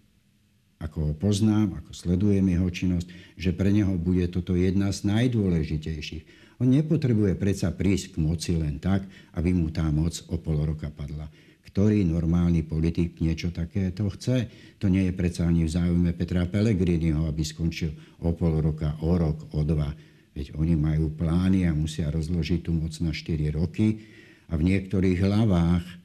ako 0.85 1.11
ho 1.11 1.13
poznám, 1.17 1.81
ako 1.81 1.97
sledujem 1.97 2.45
jeho 2.45 2.69
činnosť, 2.69 3.09
že 3.41 3.57
pre 3.57 3.73
neho 3.73 3.97
bude 3.97 4.29
toto 4.29 4.53
jedna 4.53 4.93
z 4.93 5.09
najdôležitejších. 5.09 6.45
On 6.61 6.69
nepotrebuje 6.69 7.35
predsa 7.41 7.73
prísť 7.73 8.15
k 8.15 8.17
moci 8.23 8.53
len 8.55 8.79
tak, 8.79 9.09
aby 9.35 9.51
mu 9.51 9.73
tá 9.73 9.89
moc 9.89 10.21
o 10.29 10.37
pol 10.39 10.61
roka 10.63 10.93
padla. 10.93 11.27
Ktorý 11.67 12.07
normálny 12.07 12.63
politik 12.63 13.19
niečo 13.19 13.51
takéto 13.51 14.07
chce? 14.15 14.47
To 14.79 14.87
nie 14.87 15.11
je 15.11 15.17
predsa 15.17 15.51
ani 15.51 15.67
v 15.67 15.75
záujme 15.75 16.15
Petra 16.15 16.47
Pellegriniho, 16.47 17.27
aby 17.27 17.43
skončil 17.43 17.91
o 18.23 18.31
pol 18.31 18.63
roka, 18.63 18.95
o 19.03 19.19
rok, 19.19 19.51
o 19.51 19.67
dva. 19.67 19.91
Veď 20.39 20.55
oni 20.55 20.79
majú 20.79 21.11
plány 21.11 21.67
a 21.67 21.75
musia 21.75 22.15
rozložiť 22.15 22.71
tú 22.71 22.71
moc 22.71 22.95
na 23.03 23.11
4 23.11 23.51
roky 23.59 24.07
a 24.47 24.55
v 24.55 24.63
niektorých 24.71 25.19
hlavách 25.19 26.04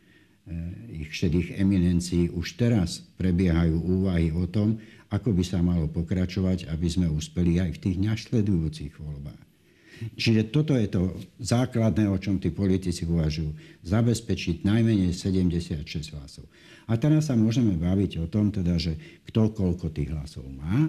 ich 0.89 1.09
šedých 1.13 1.57
eminencií 1.57 2.29
už 2.29 2.59
teraz 2.59 3.01
prebiehajú 3.17 3.81
úvahy 3.81 4.29
o 4.33 4.45
tom, 4.45 4.77
ako 5.09 5.33
by 5.33 5.43
sa 5.45 5.63
malo 5.65 5.89
pokračovať, 5.89 6.69
aby 6.69 6.88
sme 6.89 7.07
uspeli 7.09 7.57
aj 7.57 7.77
v 7.77 7.81
tých 7.81 7.97
našledujúcich 7.97 8.93
voľbách. 9.01 9.43
Čiže 10.15 10.53
toto 10.53 10.79
je 10.79 10.88
to 10.88 11.12
základné, 11.43 12.07
o 12.07 12.15
čom 12.15 12.39
tí 12.39 12.55
politici 12.55 13.03
uvažujú. 13.03 13.51
Zabezpečiť 13.83 14.63
najmenej 14.63 15.12
76 15.12 16.15
hlasov. 16.15 16.47
A 16.88 16.95
teraz 16.95 17.27
sa 17.27 17.35
môžeme 17.35 17.75
baviť 17.75 18.23
o 18.23 18.25
tom, 18.31 18.47
teda, 18.47 18.79
že 18.79 18.95
kto 19.27 19.51
koľko 19.51 19.91
tých 19.91 20.15
hlasov 20.15 20.47
má, 20.47 20.88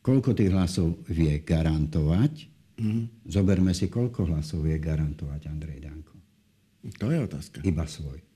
koľko 0.00 0.32
tých 0.32 0.48
hlasov 0.48 0.96
vie 1.12 1.44
garantovať. 1.44 2.48
Mm. 2.80 3.04
Zoberme 3.28 3.76
si, 3.76 3.92
koľko 3.92 4.32
hlasov 4.32 4.64
vie 4.64 4.80
garantovať 4.80 5.52
Andrej 5.52 5.84
Danko. 5.84 6.16
To 6.96 7.12
je 7.12 7.18
otázka. 7.20 7.60
Iba 7.68 7.84
svoj 7.84 8.26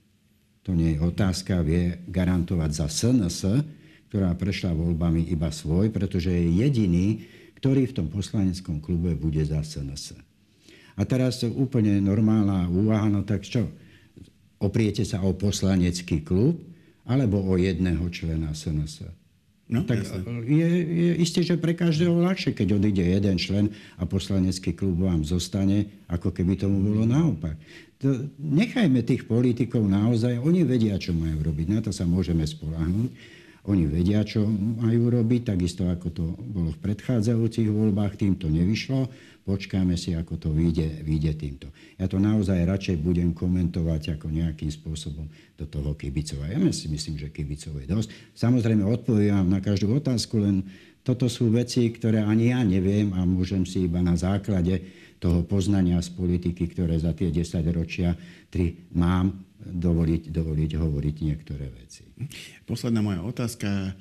to 0.61 0.77
nie 0.77 0.93
je 0.93 0.99
otázka, 1.01 1.65
vie 1.65 1.97
garantovať 2.05 2.69
za 2.69 2.85
SNS, 2.85 3.65
ktorá 4.13 4.35
prešla 4.37 4.75
voľbami 4.75 5.31
iba 5.31 5.49
svoj, 5.49 5.89
pretože 5.89 6.29
je 6.29 6.61
jediný, 6.61 7.25
ktorý 7.57 7.89
v 7.89 7.95
tom 7.95 8.07
poslaneckom 8.09 8.77
klube 8.81 9.17
bude 9.17 9.41
za 9.41 9.61
SNS. 9.61 10.17
A 10.99 11.01
teraz 11.07 11.41
to 11.41 11.49
úplne 11.49 11.97
normálna 12.03 12.69
úvaha, 12.69 13.09
no 13.09 13.25
tak 13.25 13.47
čo? 13.47 13.65
Opriete 14.61 15.01
sa 15.01 15.25
o 15.25 15.33
poslanecký 15.33 16.21
klub 16.21 16.61
alebo 17.09 17.41
o 17.41 17.57
jedného 17.57 18.05
člena 18.13 18.53
SNS? 18.53 19.09
No, 19.71 19.87
tak 19.87 20.03
je, 20.51 20.67
je 20.83 21.11
isté, 21.15 21.47
že 21.47 21.55
pre 21.55 21.71
každého 21.71 22.11
ľahšie, 22.11 22.51
keď 22.51 22.75
odíde 22.75 23.07
jeden 23.07 23.39
člen 23.39 23.71
a 23.95 24.03
poslanecký 24.03 24.75
klub 24.75 24.99
vám 24.99 25.23
zostane, 25.23 25.87
ako 26.11 26.35
keby 26.35 26.59
tomu 26.59 26.83
bolo 26.83 27.07
naopak 27.07 27.55
to, 28.01 28.33
nechajme 28.41 29.05
tých 29.05 29.29
politikov 29.29 29.85
naozaj, 29.85 30.41
oni 30.41 30.65
vedia, 30.65 30.97
čo 30.97 31.13
majú 31.13 31.45
robiť, 31.45 31.67
na 31.69 31.79
to 31.85 31.93
sa 31.93 32.09
môžeme 32.09 32.41
spolahnuť. 32.43 33.39
Oni 33.69 33.85
vedia, 33.85 34.25
čo 34.25 34.41
majú 34.81 35.13
robiť, 35.13 35.53
takisto 35.53 35.85
ako 35.85 36.07
to 36.09 36.25
bolo 36.33 36.73
v 36.73 36.81
predchádzajúcich 36.81 37.69
voľbách, 37.69 38.17
tým 38.17 38.33
to 38.33 38.49
nevyšlo. 38.49 39.05
Počkáme 39.45 39.93
si, 40.01 40.17
ako 40.17 40.41
to 40.41 40.49
vyjde, 40.49 41.05
vyjde 41.05 41.33
týmto. 41.37 41.67
Ja 42.01 42.09
to 42.09 42.17
naozaj 42.17 42.57
radšej 42.65 42.97
budem 43.05 43.37
komentovať 43.37 44.17
ako 44.17 44.33
nejakým 44.33 44.73
spôsobom 44.73 45.29
do 45.57 45.65
toho 45.69 45.93
kibicova. 45.93 46.49
Ja 46.49 46.57
si 46.73 46.89
myslím, 46.89 47.21
že 47.21 47.29
kibicov 47.29 47.77
je 47.77 47.85
dosť. 47.85 48.09
Samozrejme, 48.33 48.81
odpoviem 48.81 49.45
na 49.45 49.61
každú 49.61 49.93
otázku, 49.93 50.41
len 50.41 50.65
toto 51.05 51.29
sú 51.29 51.53
veci, 51.53 51.89
ktoré 51.89 52.21
ani 52.21 52.53
ja 52.53 52.61
neviem 52.65 53.13
a 53.13 53.25
môžem 53.25 53.65
si 53.65 53.85
iba 53.85 54.01
na 54.01 54.17
základe 54.17 54.81
toho 55.21 55.45
poznania 55.45 56.01
z 56.01 56.09
politiky, 56.17 56.65
ktoré 56.73 56.97
za 56.97 57.13
tie 57.13 57.29
10 57.29 57.61
ročia 57.69 58.17
tri 58.49 58.89
mám, 58.97 59.45
dovoliť, 59.61 60.33
dovoliť 60.33 60.71
hovoriť 60.73 61.15
niektoré 61.21 61.69
veci. 61.69 62.09
Posledná 62.65 63.05
moja 63.05 63.21
otázka, 63.21 63.69
e, 63.69 63.91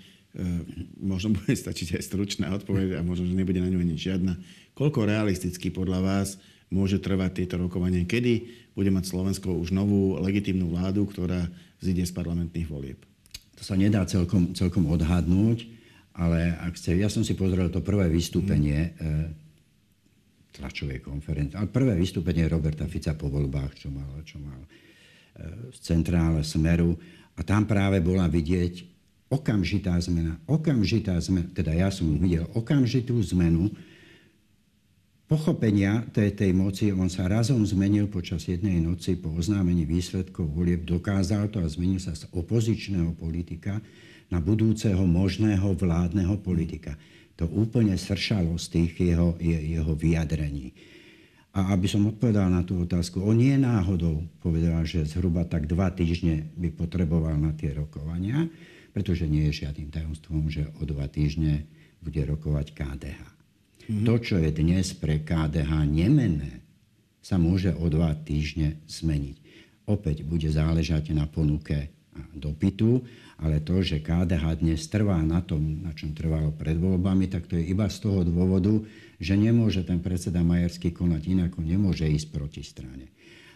možno 0.96 1.36
bude 1.36 1.52
stačiť 1.52 2.00
aj 2.00 2.02
stručná 2.08 2.48
odpoveď 2.56 2.96
a 2.96 3.04
možno, 3.04 3.28
že 3.28 3.36
nebude 3.36 3.60
na 3.60 3.68
ňu 3.68 3.84
ani 3.84 4.00
žiadna. 4.00 4.40
Koľko 4.72 5.04
realisticky 5.04 5.68
podľa 5.68 6.00
vás 6.00 6.40
môže 6.72 6.96
trvať 6.96 7.44
tieto 7.44 7.60
rokovanie? 7.60 8.08
Kedy 8.08 8.32
bude 8.72 8.88
mať 8.88 9.12
Slovensko 9.12 9.52
už 9.52 9.76
novú 9.76 10.16
legitímnu 10.16 10.72
vládu, 10.72 11.04
ktorá 11.04 11.44
zíde 11.84 12.08
z 12.08 12.16
parlamentných 12.16 12.64
volieb? 12.72 13.04
To 13.60 13.62
sa 13.68 13.76
nedá 13.76 14.08
celkom, 14.08 14.56
celkom 14.56 14.88
odhadnúť, 14.88 15.68
ale 16.16 16.56
ak 16.56 16.80
ste, 16.80 16.96
ja 16.96 17.12
som 17.12 17.20
si 17.20 17.36
pozrel 17.36 17.68
to 17.68 17.84
prvé 17.84 18.08
vystúpenie 18.08 18.96
mm 18.96 19.49
tlačovej 20.54 21.00
konferencie. 21.00 21.56
Ale 21.56 21.70
prvé 21.70 21.94
vystúpenie 21.94 22.46
Roberta 22.50 22.84
Fica 22.90 23.14
po 23.14 23.30
voľbách, 23.30 23.72
čo 23.78 23.88
mal, 23.88 24.10
čo 24.26 24.38
mal 24.42 24.60
v 25.70 25.76
e, 25.76 25.80
centrále 25.80 26.42
Smeru. 26.42 26.98
A 27.38 27.40
tam 27.46 27.64
práve 27.64 28.02
bola 28.02 28.26
vidieť 28.26 28.84
okamžitá 29.30 29.94
zmena. 30.02 30.36
Okamžitá 30.50 31.14
zmena, 31.22 31.48
teda 31.54 31.72
ja 31.72 31.88
som 31.88 32.10
videl 32.18 32.44
okamžitú 32.52 33.16
zmenu 33.32 33.70
pochopenia 35.30 36.02
tej, 36.10 36.34
tej 36.34 36.50
moci. 36.50 36.90
On 36.90 37.06
sa 37.06 37.30
razom 37.30 37.62
zmenil 37.62 38.10
počas 38.10 38.50
jednej 38.50 38.82
noci 38.82 39.14
po 39.14 39.30
oznámení 39.30 39.86
výsledkov 39.86 40.50
volieb. 40.50 40.82
Dokázal 40.82 41.54
to 41.54 41.62
a 41.62 41.70
zmenil 41.70 42.02
sa 42.02 42.18
z 42.18 42.26
opozičného 42.34 43.14
politika 43.14 43.78
na 44.26 44.42
budúceho 44.42 45.06
možného 45.06 45.78
vládneho 45.78 46.34
politika 46.42 46.98
to 47.40 47.48
úplne 47.48 47.96
sršalo 47.96 48.60
z 48.60 48.66
tých 48.68 48.92
jeho, 49.00 49.32
jeho 49.40 49.96
vyjadrení. 49.96 50.76
A 51.56 51.72
aby 51.72 51.88
som 51.88 52.04
odpovedal 52.04 52.52
na 52.52 52.62
tú 52.62 52.84
otázku, 52.84 53.24
on 53.24 53.40
nie 53.40 53.56
náhodou 53.56 54.28
povedal, 54.44 54.84
že 54.84 55.08
zhruba 55.08 55.48
tak 55.48 55.64
dva 55.64 55.88
týždne 55.88 56.52
by 56.54 56.68
potreboval 56.76 57.34
na 57.40 57.56
tie 57.56 57.72
rokovania, 57.72 58.44
pretože 58.92 59.24
nie 59.24 59.48
je 59.48 59.64
žiadnym 59.64 59.88
tajomstvom, 59.88 60.52
že 60.52 60.68
o 60.78 60.84
dva 60.84 61.08
týždne 61.08 61.64
bude 62.04 62.22
rokovať 62.28 62.76
KDH. 62.76 63.20
Mm-hmm. 63.24 64.04
To, 64.04 64.14
čo 64.20 64.36
je 64.38 64.50
dnes 64.52 64.86
pre 64.94 65.24
KDH 65.24 65.72
nemenné, 65.88 66.60
sa 67.24 67.40
môže 67.40 67.72
o 67.72 67.88
dva 67.88 68.12
týždne 68.14 68.78
zmeniť. 68.84 69.36
Opäť 69.88 70.22
bude 70.22 70.46
záležať 70.46 71.16
na 71.16 71.24
ponuke 71.24 71.88
dopytu 72.34 73.02
ale 73.40 73.64
to, 73.64 73.80
že 73.80 74.04
KDH 74.04 74.60
dnes 74.60 74.84
trvá 74.92 75.16
na 75.24 75.40
tom, 75.40 75.80
na 75.80 75.96
čom 75.96 76.12
trvalo 76.12 76.52
pred 76.52 76.76
voľbami, 76.76 77.24
tak 77.32 77.48
to 77.48 77.56
je 77.56 77.72
iba 77.72 77.88
z 77.88 78.04
toho 78.04 78.20
dôvodu, 78.20 78.84
že 79.16 79.32
nemôže 79.32 79.80
ten 79.80 79.96
predseda 79.96 80.44
Majerský 80.44 80.92
konať 80.92 81.22
inak, 81.24 81.56
nemôže 81.56 82.04
ísť 82.04 82.28
proti 82.36 82.60
strane. 82.60 83.08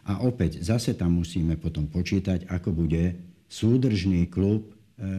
A 0.08 0.24
opäť, 0.24 0.64
zase 0.64 0.96
tam 0.96 1.20
musíme 1.20 1.60
potom 1.60 1.84
počítať, 1.88 2.48
ako 2.48 2.72
bude 2.72 3.16
súdržný 3.48 4.28
klub 4.32 4.72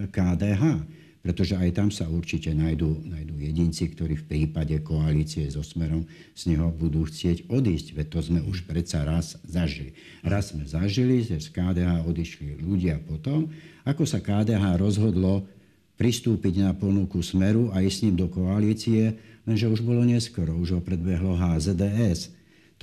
KDH 0.10 0.82
pretože 1.26 1.58
aj 1.58 1.74
tam 1.74 1.90
sa 1.90 2.06
určite 2.06 2.54
nájdú, 2.54 3.02
nájdú 3.02 3.42
jedinci, 3.42 3.90
ktorí 3.90 4.14
v 4.22 4.28
prípade 4.30 4.78
koalície 4.86 5.50
so 5.50 5.66
Smerom 5.66 6.06
z 6.38 6.54
neho 6.54 6.70
budú 6.70 7.02
chcieť 7.10 7.50
odísť. 7.50 7.98
Veď 7.98 8.08
to 8.14 8.20
sme 8.22 8.46
už 8.46 8.70
predsa 8.70 9.02
raz 9.02 9.34
zažili. 9.42 9.98
Raz 10.22 10.54
sme 10.54 10.70
zažili, 10.70 11.26
že 11.26 11.42
z 11.42 11.50
KDH 11.50 12.06
odišli 12.06 12.62
ľudia 12.62 13.02
potom, 13.02 13.50
ako 13.90 14.06
sa 14.06 14.22
KDH 14.22 14.78
rozhodlo 14.78 15.50
pristúpiť 15.98 16.62
na 16.62 16.78
ponuku 16.78 17.18
Smeru 17.26 17.74
a 17.74 17.82
ísť 17.82 17.98
s 17.98 18.04
ním 18.06 18.16
do 18.22 18.30
koalície, 18.30 19.18
lenže 19.50 19.66
už 19.66 19.82
bolo 19.82 20.06
neskoro, 20.06 20.54
už 20.54 20.78
ho 20.78 20.82
predbehlo 20.86 21.34
HZDS. 21.42 22.30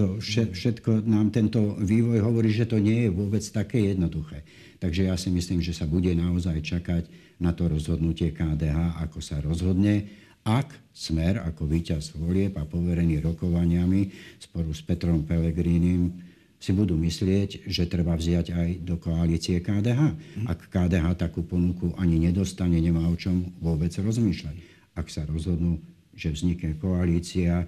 To 0.00 0.16
všetko 0.24 1.04
nám 1.04 1.36
tento 1.36 1.76
vývoj 1.76 2.24
hovorí, 2.24 2.48
že 2.48 2.64
to 2.64 2.80
nie 2.80 3.06
je 3.06 3.10
vôbec 3.12 3.44
také 3.44 3.92
jednoduché. 3.92 4.40
Takže 4.80 5.12
ja 5.12 5.14
si 5.20 5.28
myslím, 5.28 5.60
že 5.60 5.76
sa 5.76 5.84
bude 5.84 6.10
naozaj 6.16 6.64
čakať 6.64 7.04
na 7.38 7.52
to 7.52 7.68
rozhodnutie 7.68 8.32
KDH, 8.32 8.98
ako 9.04 9.18
sa 9.20 9.38
rozhodne, 9.44 10.08
ak 10.42 10.82
Smer 10.92 11.40
ako 11.40 11.64
víťaz 11.64 12.12
volieb 12.12 12.52
a 12.60 12.68
poverený 12.68 13.24
rokovaniami 13.24 14.12
sporu 14.36 14.76
s 14.76 14.84
Petrom 14.84 15.24
Pelegrínim 15.24 16.12
si 16.60 16.70
budú 16.76 16.94
myslieť, 17.00 17.64
že 17.64 17.88
treba 17.88 18.12
vziať 18.14 18.52
aj 18.52 18.68
do 18.84 19.00
koalície 19.00 19.58
KDH. 19.64 20.02
Ak 20.46 20.68
KDH 20.68 21.16
takú 21.16 21.42
ponuku 21.42 21.96
ani 21.96 22.20
nedostane, 22.20 22.76
nemá 22.78 23.08
o 23.08 23.16
čom 23.16 23.50
vôbec 23.58 23.90
rozmýšľať. 23.96 24.56
Ak 24.94 25.08
sa 25.08 25.24
rozhodnú, 25.24 25.80
že 26.12 26.30
vznikne 26.30 26.76
koalícia 26.76 27.66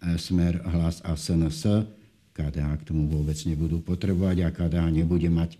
Smer, 0.00 0.60
Hlas 0.62 1.00
a 1.02 1.16
SNS, 1.16 1.88
KDH 2.36 2.84
k 2.84 2.86
tomu 2.86 3.08
vôbec 3.08 3.36
nebudú 3.48 3.80
potrebovať 3.80 4.36
a 4.44 4.52
KDH 4.52 4.86
nebude 4.92 5.32
mať 5.32 5.56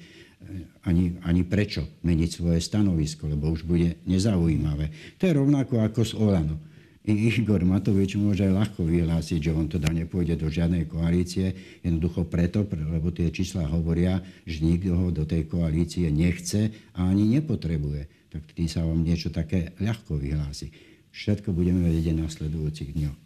ani, 0.84 1.16
ani 1.24 1.42
prečo 1.42 1.88
meniť 2.04 2.30
svoje 2.30 2.60
stanovisko, 2.60 3.26
lebo 3.26 3.50
už 3.50 3.64
bude 3.64 3.96
nezaujímavé. 4.04 5.16
To 5.18 5.22
je 5.26 5.32
rovnako 5.32 5.82
ako 5.82 6.00
s 6.04 6.12
Olano. 6.12 6.60
I 7.06 7.30
Igor 7.30 7.62
Matovič 7.62 8.18
môže 8.18 8.50
ľahko 8.50 8.82
vyhlásiť, 8.82 9.38
že 9.38 9.54
on 9.54 9.70
teda 9.70 9.94
nepôjde 9.94 10.42
do 10.42 10.50
žiadnej 10.50 10.90
koalície, 10.90 11.78
jednoducho 11.86 12.26
preto, 12.26 12.66
lebo 12.66 13.14
tie 13.14 13.30
čísla 13.30 13.62
hovoria, 13.70 14.18
že 14.42 14.66
nikto 14.66 14.90
ho 14.90 15.14
do 15.14 15.22
tej 15.22 15.46
koalície 15.46 16.10
nechce 16.10 16.74
a 16.98 17.06
ani 17.06 17.38
nepotrebuje. 17.38 18.10
Tak 18.34 18.58
tým 18.58 18.66
sa 18.66 18.82
vám 18.82 19.06
niečo 19.06 19.30
také 19.30 19.70
ľahko 19.78 20.18
vyhlási. 20.18 20.74
Všetko 21.14 21.54
budeme 21.54 21.86
vedieť 21.86 22.18
na 22.18 22.26
sledujúcich 22.26 22.90
dňoch. 22.98 23.25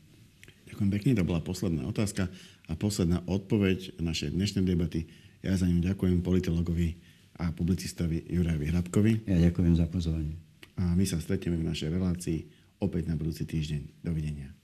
Ďakujem 0.80 0.96
pekne, 0.96 1.12
to 1.20 1.28
bola 1.28 1.44
posledná 1.44 1.84
otázka 1.84 2.32
a 2.64 2.72
posledná 2.72 3.20
odpoveď 3.28 4.00
našej 4.00 4.32
dnešnej 4.32 4.64
debaty. 4.64 5.12
Ja 5.44 5.52
za 5.52 5.68
ňu 5.68 5.84
ďakujem 5.84 6.24
politologovi 6.24 6.96
a 7.36 7.52
publicistovi 7.52 8.24
Jurajovi 8.24 8.72
Hrabkovi. 8.72 9.28
Ja 9.28 9.36
ďakujem 9.44 9.76
za 9.76 9.84
pozvanie. 9.92 10.40
a 10.80 10.96
my 10.96 11.04
sa 11.04 11.20
stretneme 11.20 11.60
v 11.60 11.68
našej 11.68 11.92
relácii 11.92 12.48
opäť 12.80 13.12
na 13.12 13.20
budúci 13.20 13.44
týždeň. 13.44 14.00
Dovidenia. 14.00 14.56